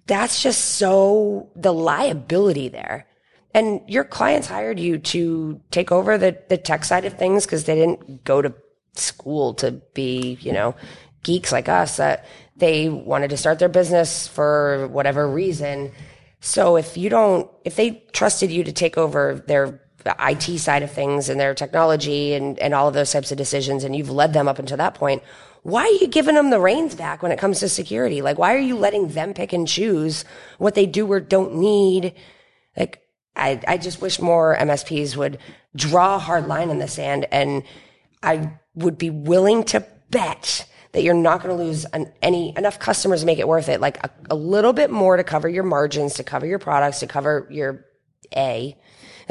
[0.08, 3.08] that's just so the liability there.
[3.54, 7.66] And your clients hired you to take over the, the tech side of things because
[7.66, 8.54] they didn't go to
[8.93, 10.76] school to be, you know,
[11.24, 12.26] geeks like us that
[12.56, 15.91] they wanted to start their business for whatever reason.
[16.39, 20.91] So if you don't, if they trusted you to take over their IT side of
[20.91, 24.34] things and their technology and, and all of those types of decisions, and you've led
[24.34, 25.22] them up until that point,
[25.64, 28.22] why are you giving them the reins back when it comes to security?
[28.22, 30.26] Like, why are you letting them pick and choose
[30.57, 32.14] what they do or don't need?
[32.76, 33.01] Like,
[33.36, 35.38] I, I just wish more MSPs would
[35.76, 37.64] draw a hard line in the sand and
[38.24, 42.80] I would be willing to bet that you're not going to lose an, any enough
[42.80, 43.80] customers to make it worth it.
[43.80, 47.07] Like a, a little bit more to cover your margins, to cover your products, to
[47.07, 47.86] cover your
[48.36, 48.78] A.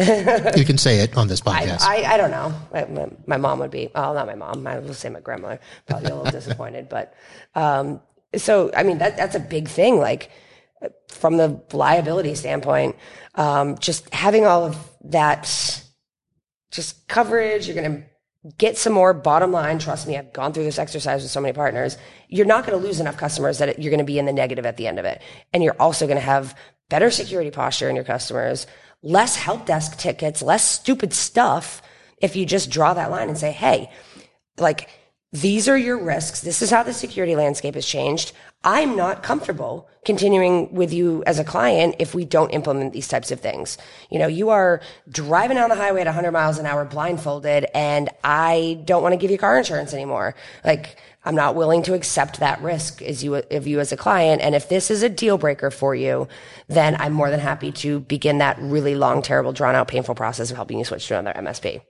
[0.57, 1.83] you can say it on this podcast.
[1.83, 2.55] I, I, I don't know.
[2.73, 4.67] My, my, my, mom would be, oh, not my mom.
[4.67, 6.89] I will say my grandmother, probably a little disappointed.
[6.89, 7.15] But,
[7.55, 8.01] um,
[8.37, 9.99] so, I mean, that, that's a big thing.
[9.99, 10.31] Like,
[11.09, 12.97] from the liability standpoint,
[13.35, 15.85] um, just having all of that,
[16.71, 19.79] just coverage, you're going to get some more bottom line.
[19.79, 21.99] Trust me, I've gone through this exercise with so many partners.
[22.29, 24.65] You're not going to lose enough customers that you're going to be in the negative
[24.65, 25.21] at the end of it.
[25.53, 26.57] And you're also going to have
[26.89, 28.67] better security posture in your customers,
[29.03, 31.83] less help desk tickets, less stupid stuff.
[32.19, 33.91] If you just draw that line and say, Hey,
[34.59, 34.91] like,
[35.33, 36.41] these are your risks.
[36.41, 38.33] This is how the security landscape has changed.
[38.65, 43.31] I'm not comfortable continuing with you as a client if we don't implement these types
[43.31, 43.79] of things.
[44.11, 48.09] You know, you are driving down the highway at 100 miles an hour blindfolded and
[48.25, 50.35] I don't want to give you car insurance anymore.
[50.65, 54.43] Like, I'm not willing to accept that risk as you, of you as a client.
[54.43, 56.27] And if this is a deal breaker for you,
[56.67, 60.51] then I'm more than happy to begin that really long, terrible, drawn out, painful process
[60.51, 61.83] of helping you switch to another MSP.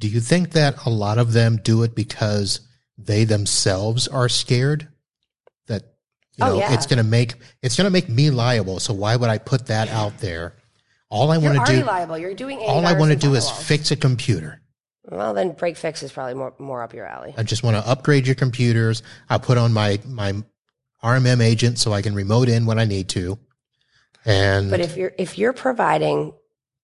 [0.00, 2.60] Do you think that a lot of them do it because
[2.96, 4.88] they themselves are scared?
[5.66, 5.82] That
[6.36, 6.72] you oh, know, oh, yeah.
[6.72, 8.80] it's going to make it's going to make me liable.
[8.80, 10.54] So why would I put that out there?
[11.10, 12.16] All I want to do liable.
[12.16, 14.62] You're doing all I want to do is fix a computer.
[15.04, 17.34] Well, then break fix is probably more more up your alley.
[17.36, 19.02] I just want to upgrade your computers.
[19.28, 20.32] I put on my my
[21.02, 23.38] RMM agent so I can remote in when I need to.
[24.24, 26.32] And but if you're if you're providing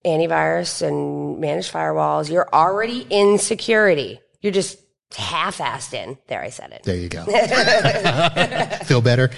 [0.07, 4.19] antivirus and managed firewalls, you're already in security.
[4.41, 4.79] You're just
[5.15, 6.17] half-assed in.
[6.27, 6.83] There, I said it.
[6.83, 7.23] There you go.
[8.85, 9.29] Feel better.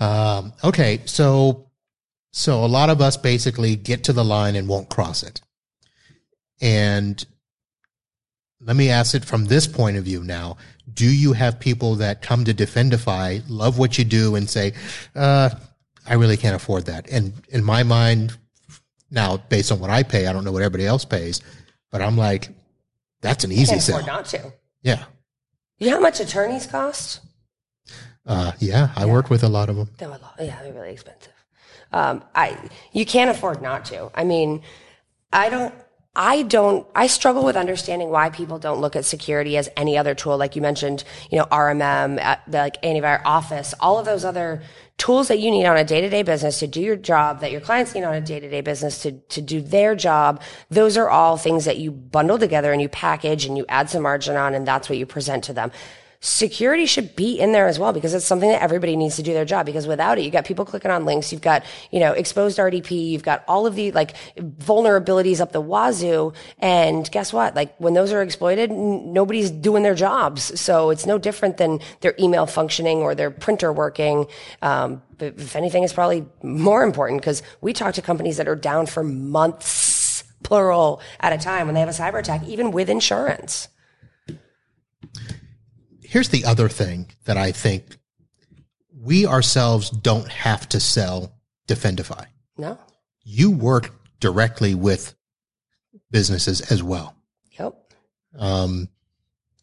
[0.00, 1.70] um, okay, so
[2.32, 5.40] so a lot of us basically get to the line and won't cross it.
[6.60, 7.24] And
[8.60, 10.56] let me ask it from this point of view now.
[10.92, 14.74] Do you have people that come to Defendify, love what you do, and say,
[15.16, 15.50] uh,
[16.10, 17.08] I really can't afford that?
[17.08, 18.36] And in my mind,
[19.12, 21.40] now based on what I pay, I don't know what everybody else pays,
[21.92, 22.48] but I'm like,
[23.20, 24.04] that's an easy sell.
[24.04, 24.52] not to.
[24.82, 25.04] Yeah.
[25.78, 27.20] You know how much attorneys cost?
[28.26, 29.12] Uh, yeah, I yeah.
[29.12, 29.88] work with a lot of them.
[29.98, 31.32] They're a lot, yeah, they're really expensive.
[31.92, 32.58] Um, I
[32.92, 34.10] you can't afford not to.
[34.14, 34.62] I mean,
[35.32, 35.74] I don't.
[36.16, 40.12] I don't, I struggle with understanding why people don't look at security as any other
[40.12, 40.36] tool.
[40.36, 44.60] Like you mentioned, you know, RMM, uh, like antivirus office, all of those other
[45.00, 47.94] tools that you need on a day-to-day business to do your job that your clients
[47.94, 50.42] need on a day-to-day business to, to do their job.
[50.68, 54.02] Those are all things that you bundle together and you package and you add some
[54.02, 55.72] margin on and that's what you present to them
[56.20, 59.32] security should be in there as well because it's something that everybody needs to do
[59.32, 62.12] their job because without it you got people clicking on links you've got you know
[62.12, 67.54] exposed rdp you've got all of the like vulnerabilities up the wazoo and guess what?
[67.54, 70.60] Like when those are exploited n- nobody's doing their jobs.
[70.60, 74.26] So it's no different than their email functioning or their printer working.
[74.62, 78.86] Um, if anything it's probably more important because we talk to companies that are down
[78.86, 83.68] for months plural at a time when they have a cyber attack even with insurance
[86.10, 87.96] here's the other thing that I think
[88.92, 91.32] we ourselves don't have to sell
[91.68, 92.26] Defendify.
[92.58, 92.78] No.
[93.22, 95.14] You work directly with
[96.10, 97.14] businesses as well.
[97.56, 97.74] Yep.
[98.36, 98.88] Um,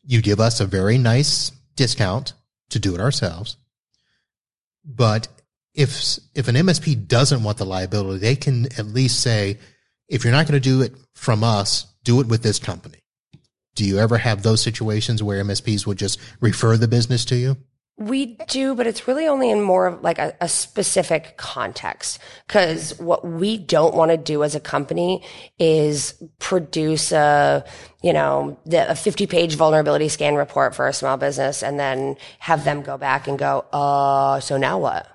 [0.05, 2.31] you give us a very nice discount
[2.69, 3.57] to do it ourselves.
[4.85, 5.27] But
[5.73, 9.59] if if an MSP doesn't want the liability, they can at least say,
[10.07, 12.99] if you're not going to do it from us, do it with this company.
[13.77, 17.57] Do you ever have those situations where MSPs would just refer the business to you?
[17.99, 22.17] We do, but it's really only in more of like a, a specific context.
[22.47, 25.23] Cause what we don't want to do as a company
[25.59, 27.63] is produce a,
[28.01, 32.17] you know, the, a 50 page vulnerability scan report for a small business and then
[32.39, 35.07] have them go back and go, uh, so now what?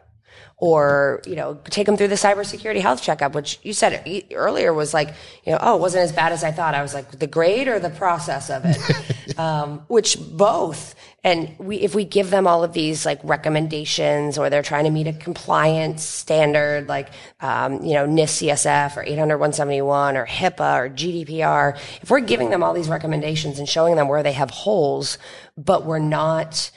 [0.62, 4.94] Or you know take them through the cybersecurity health checkup which you said earlier was
[4.94, 5.08] like
[5.44, 6.74] you know oh it wasn't as bad as i thought.
[6.74, 8.78] I was like the grade or the process of it?
[9.38, 10.94] Um, which both.
[11.24, 14.90] And we, if we give them all of these like recommendations or they're trying to
[14.90, 17.08] meet a compliance standard, like,
[17.40, 22.50] um, you know, NIST CSF or 800 171 or HIPAA or GDPR, if we're giving
[22.50, 25.16] them all these recommendations and showing them where they have holes,
[25.56, 26.70] but we're not,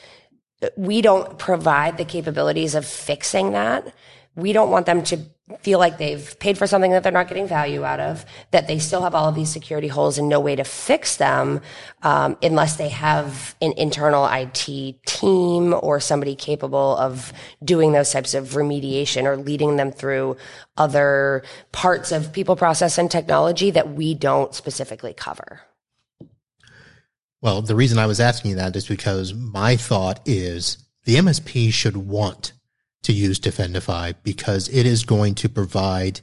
[0.76, 3.94] we don't provide the capabilities of fixing that.
[4.36, 5.20] We don't want them to
[5.60, 8.80] feel like they've paid for something that they're not getting value out of, that they
[8.80, 11.62] still have all of these security holes and no way to fix them
[12.02, 14.66] um, unless they have an internal IT
[15.06, 17.32] team or somebody capable of
[17.64, 20.36] doing those types of remediation or leading them through
[20.78, 25.62] other parts of people, process, and technology that we don't specifically cover.
[27.46, 31.72] Well, the reason I was asking you that is because my thought is the MSP
[31.72, 32.54] should want
[33.04, 36.22] to use Defendify because it is going to provide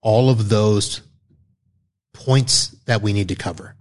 [0.00, 1.02] all of those
[2.14, 3.76] points that we need to cover.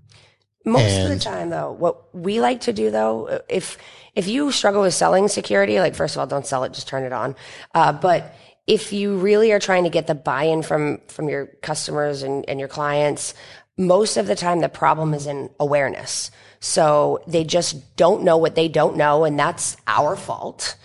[0.66, 3.78] Most and, of the time, though, what we like to do, though, if
[4.14, 7.04] if you struggle with selling security, like first of all, don't sell it, just turn
[7.04, 7.38] it on.
[7.74, 8.36] Uh, but
[8.68, 12.60] if you really are trying to get the buy-in from from your customers and, and
[12.60, 13.34] your clients,
[13.80, 16.30] most of the time the problem is in awareness.
[16.60, 20.76] So they just don't know what they don't know, and that's our fault.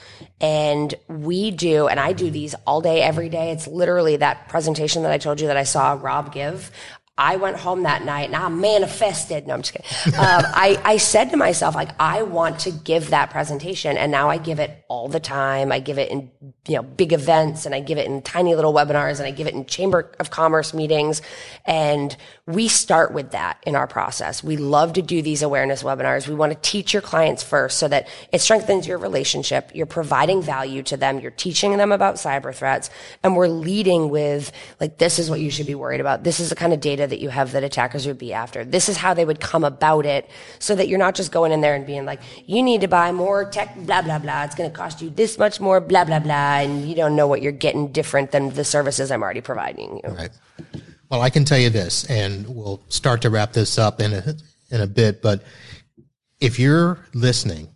[0.41, 3.51] And we do, and I do these all day, every day.
[3.51, 6.71] It's literally that presentation that I told you that I saw Rob give.
[7.17, 9.47] I went home that night and I manifested.
[9.47, 10.19] No, I'm just kidding.
[10.19, 13.97] um, I, I said to myself, like, I want to give that presentation.
[13.97, 15.71] And now I give it all the time.
[15.71, 16.29] I give it in,
[16.67, 19.47] you know, big events and I give it in tiny little webinars and I give
[19.47, 21.23] it in chamber of commerce meetings.
[21.65, 24.43] And we start with that in our process.
[24.43, 26.27] We love to do these awareness webinars.
[26.27, 29.71] We want to teach your clients first so that it strengthens your relationship.
[29.73, 31.21] You're providing value to them.
[31.21, 32.91] You're teaching them about cyber threats
[33.23, 34.51] and we're leading with
[34.81, 36.25] like, this is what you should be worried about.
[36.25, 38.65] This is the kind of data data that you have that attackers would be after.
[38.65, 40.29] This is how they would come about it
[40.59, 43.13] so that you're not just going in there and being like, you need to buy
[43.13, 44.45] more tech, blah, blah, blah.
[44.45, 46.59] It's going to cost you this much more, blah, blah, blah.
[46.59, 50.11] And you don't know what you're getting different than the services I'm already providing you.
[50.11, 50.31] Right.
[51.11, 54.35] Well, I can tell you this, and we'll start to wrap this up in a,
[54.71, 55.45] in a bit, but
[56.41, 57.69] if you're listening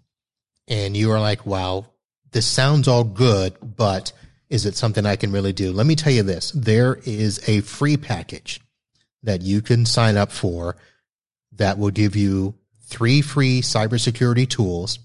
[0.66, 1.86] and you are like, wow,
[2.32, 4.12] this sounds all good, but
[4.48, 5.72] is it something I can really do?
[5.72, 6.50] Let me tell you this.
[6.52, 8.60] There is a free package
[9.22, 10.76] that you can sign up for
[11.52, 14.98] that will give you three free cybersecurity tools.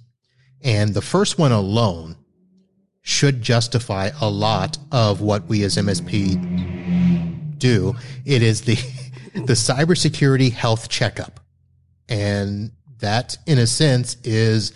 [0.61, 2.16] And the first one alone
[3.01, 7.95] should justify a lot of what we as MSP do.
[8.26, 8.76] It is the,
[9.34, 11.41] the cybersecurity health checkup.
[12.07, 14.72] And that, in a sense, is,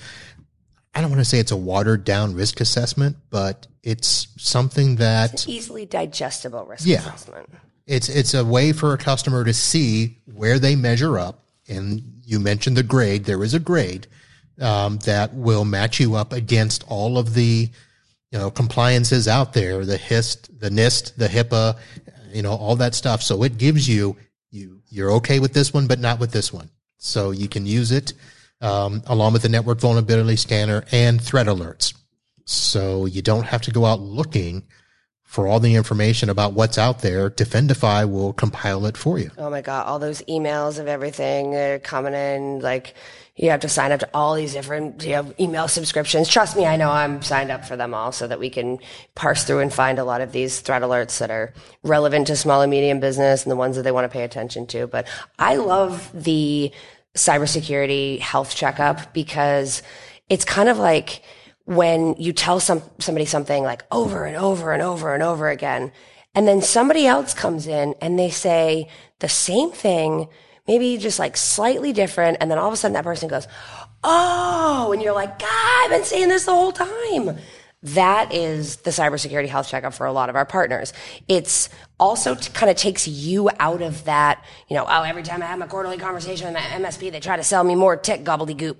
[0.94, 5.34] I don't want to say it's a watered down risk assessment, but it's something that
[5.34, 7.50] it's easily digestible risk yeah, assessment.
[7.88, 11.46] It's it's a way for a customer to see where they measure up.
[11.70, 13.26] And you mentioned the grade.
[13.26, 14.08] There is a grade
[14.62, 17.70] um, that will match you up against all of the
[18.32, 21.78] you know compliances out there, the HIST, the NIST, the HIPAA,
[22.34, 23.24] you know all that stuff.
[23.24, 24.18] So it gives you
[24.52, 26.70] you you're okay with this one, but not with this one.
[26.98, 28.14] So you can use it
[28.62, 31.94] um, along with the network vulnerability scanner and threat alerts.
[32.46, 34.64] So you don't have to go out looking
[35.28, 39.30] for all the information about what's out there, Defendify will compile it for you.
[39.38, 42.61] Oh my God, all those emails of everything are coming in.
[42.61, 42.93] Like,
[43.36, 46.30] you have to sign up to all these different you know, email subscriptions.
[46.30, 48.80] Trust me, I know I'm signed up for them all so that we can
[49.15, 51.53] parse through and find a lot of these threat alerts that are
[51.84, 54.65] relevant to small and medium business and the ones that they want to pay attention
[54.67, 54.88] to.
[54.88, 55.07] But
[55.38, 56.71] I love the
[57.15, 59.84] cybersecurity health checkup because
[60.30, 61.21] it's kind of like,
[61.68, 65.91] when you tell some, somebody something like over and over and over and over again,
[66.34, 68.88] and then somebody else comes in and they say
[69.20, 70.30] the same thing,
[70.65, 72.38] maybe just like slightly different.
[72.39, 73.47] And then all of a sudden that person goes,
[74.03, 77.38] Oh, and you're like, God, I've been saying this the whole time.
[77.84, 80.93] That is the cybersecurity health checkup for a lot of our partners.
[81.28, 85.43] It's also t- kind of takes you out of that, you know, oh, every time
[85.43, 88.22] I have my quarterly conversation with my MSP, they try to sell me more tech
[88.22, 88.78] gobbledygook.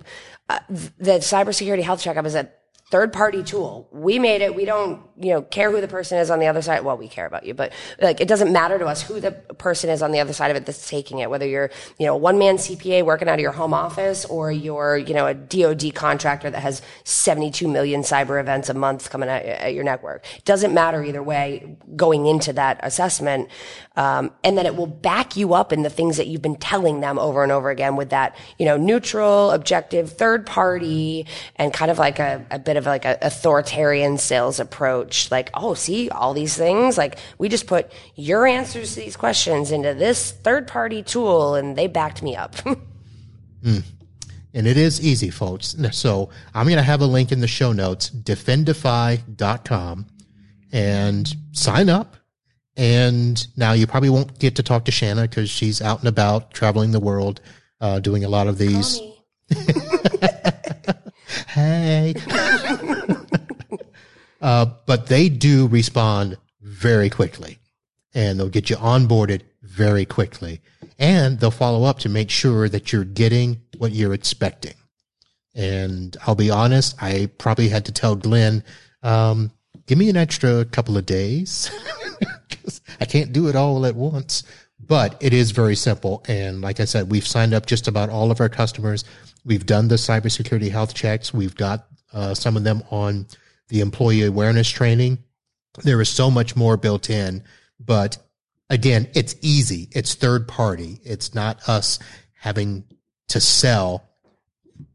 [0.48, 2.50] Uh, the cybersecurity health checkup is a
[2.90, 3.88] third party tool.
[3.92, 4.54] We made it.
[4.54, 6.84] We don't, you know, care who the person is on the other side.
[6.84, 9.90] Well, we care about you, but like it doesn't matter to us who the person
[9.90, 12.38] is on the other side of it that's taking it, whether you're, you know, one
[12.38, 16.50] man CPA working out of your home office or you're, you know, a DOD contractor
[16.50, 20.24] that has 72 million cyber events a month coming at, at your network.
[20.36, 23.48] It doesn't matter either way going into that assessment.
[23.96, 27.00] Um, and then it will back you up in the things that you've been telling
[27.00, 31.90] them over and over again with that, you know, neutral, objective, third party and kind
[31.90, 35.07] of like a, a bit of like an authoritarian sales approach.
[35.30, 36.98] Like, oh, see all these things.
[36.98, 41.76] Like we just put your answers to these questions into this third party tool and
[41.76, 42.54] they backed me up.
[43.62, 43.82] mm.
[44.54, 45.76] And it is easy, folks.
[45.92, 50.06] So I'm going to have a link in the show notes, defendify.com,
[50.72, 52.16] and sign up.
[52.76, 56.52] And now you probably won't get to talk to Shanna because she's out and about
[56.52, 57.40] traveling the world,
[57.80, 59.00] uh, doing a lot of these.
[61.48, 62.14] Hey.
[64.40, 67.58] uh, but they do respond very quickly
[68.14, 70.60] and they'll get you onboarded very quickly.
[70.98, 74.74] And they'll follow up to make sure that you're getting what you're expecting.
[75.54, 78.64] And I'll be honest, I probably had to tell Glenn,
[79.02, 79.52] um,
[79.86, 81.70] give me an extra couple of days.
[82.50, 84.42] 'Cause I can't do it all at once.
[84.84, 86.24] But it is very simple.
[86.28, 89.04] And like I said, we've signed up just about all of our customers.
[89.44, 91.32] We've done the cybersecurity health checks.
[91.34, 93.26] We've got uh, some of them on
[93.68, 95.18] the employee awareness training.
[95.82, 97.44] There is so much more built in,
[97.78, 98.18] but
[98.70, 99.88] again, it's easy.
[99.92, 101.00] It's third party.
[101.04, 101.98] It's not us
[102.34, 102.84] having
[103.28, 104.04] to sell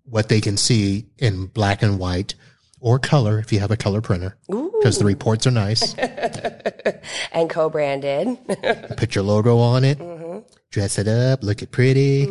[0.03, 2.35] what they can see in black and white
[2.79, 5.95] or color if you have a color printer because the reports are nice.
[7.31, 8.37] And co-branded.
[8.97, 10.39] Put your logo on it, Mm-hmm.
[10.71, 12.23] dress it up, look it pretty.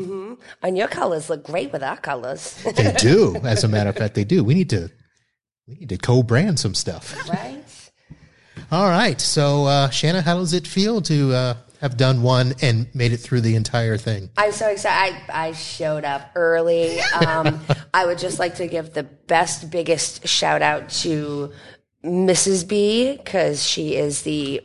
[0.63, 2.55] and your colors look great with our colors.
[2.77, 3.37] They do.
[3.45, 4.45] As a matter of fact, they do.
[4.45, 4.91] We need to
[5.73, 7.29] we need to co-brand some stuff.
[7.29, 7.65] right?
[8.71, 9.21] All right.
[9.21, 13.19] So, uh, Shanna, how does it feel to uh, have done one and made it
[13.19, 14.31] through the entire thing?
[14.37, 15.17] I'm so excited.
[15.29, 17.01] I, I showed up early.
[17.01, 17.61] Um,
[17.95, 21.53] I would just like to give the best, biggest shout out to
[22.05, 22.67] Mrs.
[22.67, 24.61] B because she is the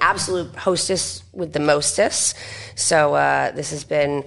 [0.00, 2.36] absolute hostess with the mostest.
[2.74, 4.24] So uh, this has been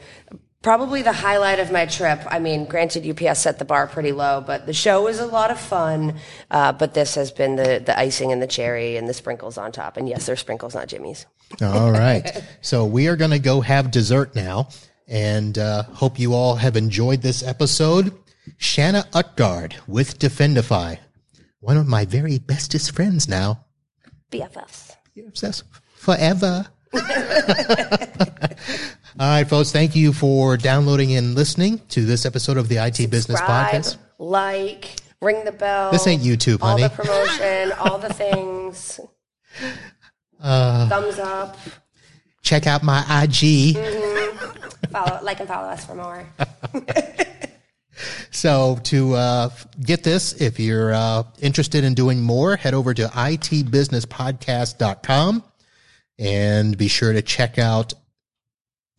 [0.64, 2.20] probably the highlight of my trip.
[2.32, 5.51] I mean, granted, UPS set the bar pretty low, but the show was a lot
[5.51, 6.16] of fun.
[6.49, 9.72] Uh, but this has been the the icing and the cherry and the sprinkles on
[9.72, 9.97] top.
[9.97, 11.28] And yes, they're sprinkles, not jimmies.
[11.61, 12.43] All right.
[12.61, 14.70] So we are going to go have dessert now
[15.07, 18.18] and uh, hope you all have enjoyed this episode.
[18.57, 20.99] Shanna Utgard with Defendify,
[21.59, 23.66] one of my very bestest friends now.
[24.32, 24.95] BFFs.
[25.14, 25.64] You're obsessed
[25.95, 26.66] forever.
[29.20, 29.72] all right, folks.
[29.72, 33.97] Thank you for downloading and listening to this episode of the IT Business Podcast.
[34.18, 35.91] like, ring the bell.
[35.91, 36.84] This ain't YouTube, all honey.
[36.84, 38.99] the promotion, all the things.
[40.41, 41.55] Uh, Thumbs up.
[42.41, 43.78] Check out my IG.
[44.91, 46.28] Follow, like, and follow us for more.
[48.32, 49.49] So to uh,
[49.82, 55.43] get this, if you're uh, interested in doing more, head over to itbusinesspodcast.com
[56.20, 57.93] and be sure to check out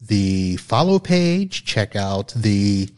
[0.07, 1.65] the follow page.
[1.65, 2.89] Check out the,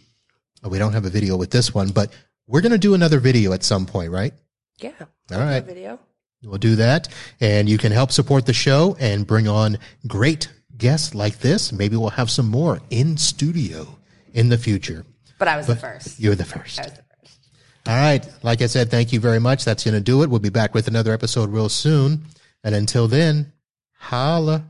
[0.62, 2.12] oh, we don't have a video with this one, but
[2.46, 4.32] we're going to do another video at some point, right?
[4.78, 4.92] Yeah.
[5.32, 5.64] All right.
[5.64, 5.98] Video.
[6.44, 7.08] We'll do that.
[7.40, 11.72] And you can help support the show and bring on great guests like this.
[11.72, 13.98] Maybe we'll have some more in studio
[14.32, 15.04] in the future.
[15.38, 16.20] But I was the first.
[16.20, 16.78] You're the first.
[16.78, 17.38] I was the first.
[17.86, 18.26] All right.
[18.42, 19.64] Like I said, thank you very much.
[19.64, 20.30] That's going to do it.
[20.30, 22.24] We'll be back with another episode real soon.
[22.62, 23.52] And until then,
[23.98, 24.64] holla.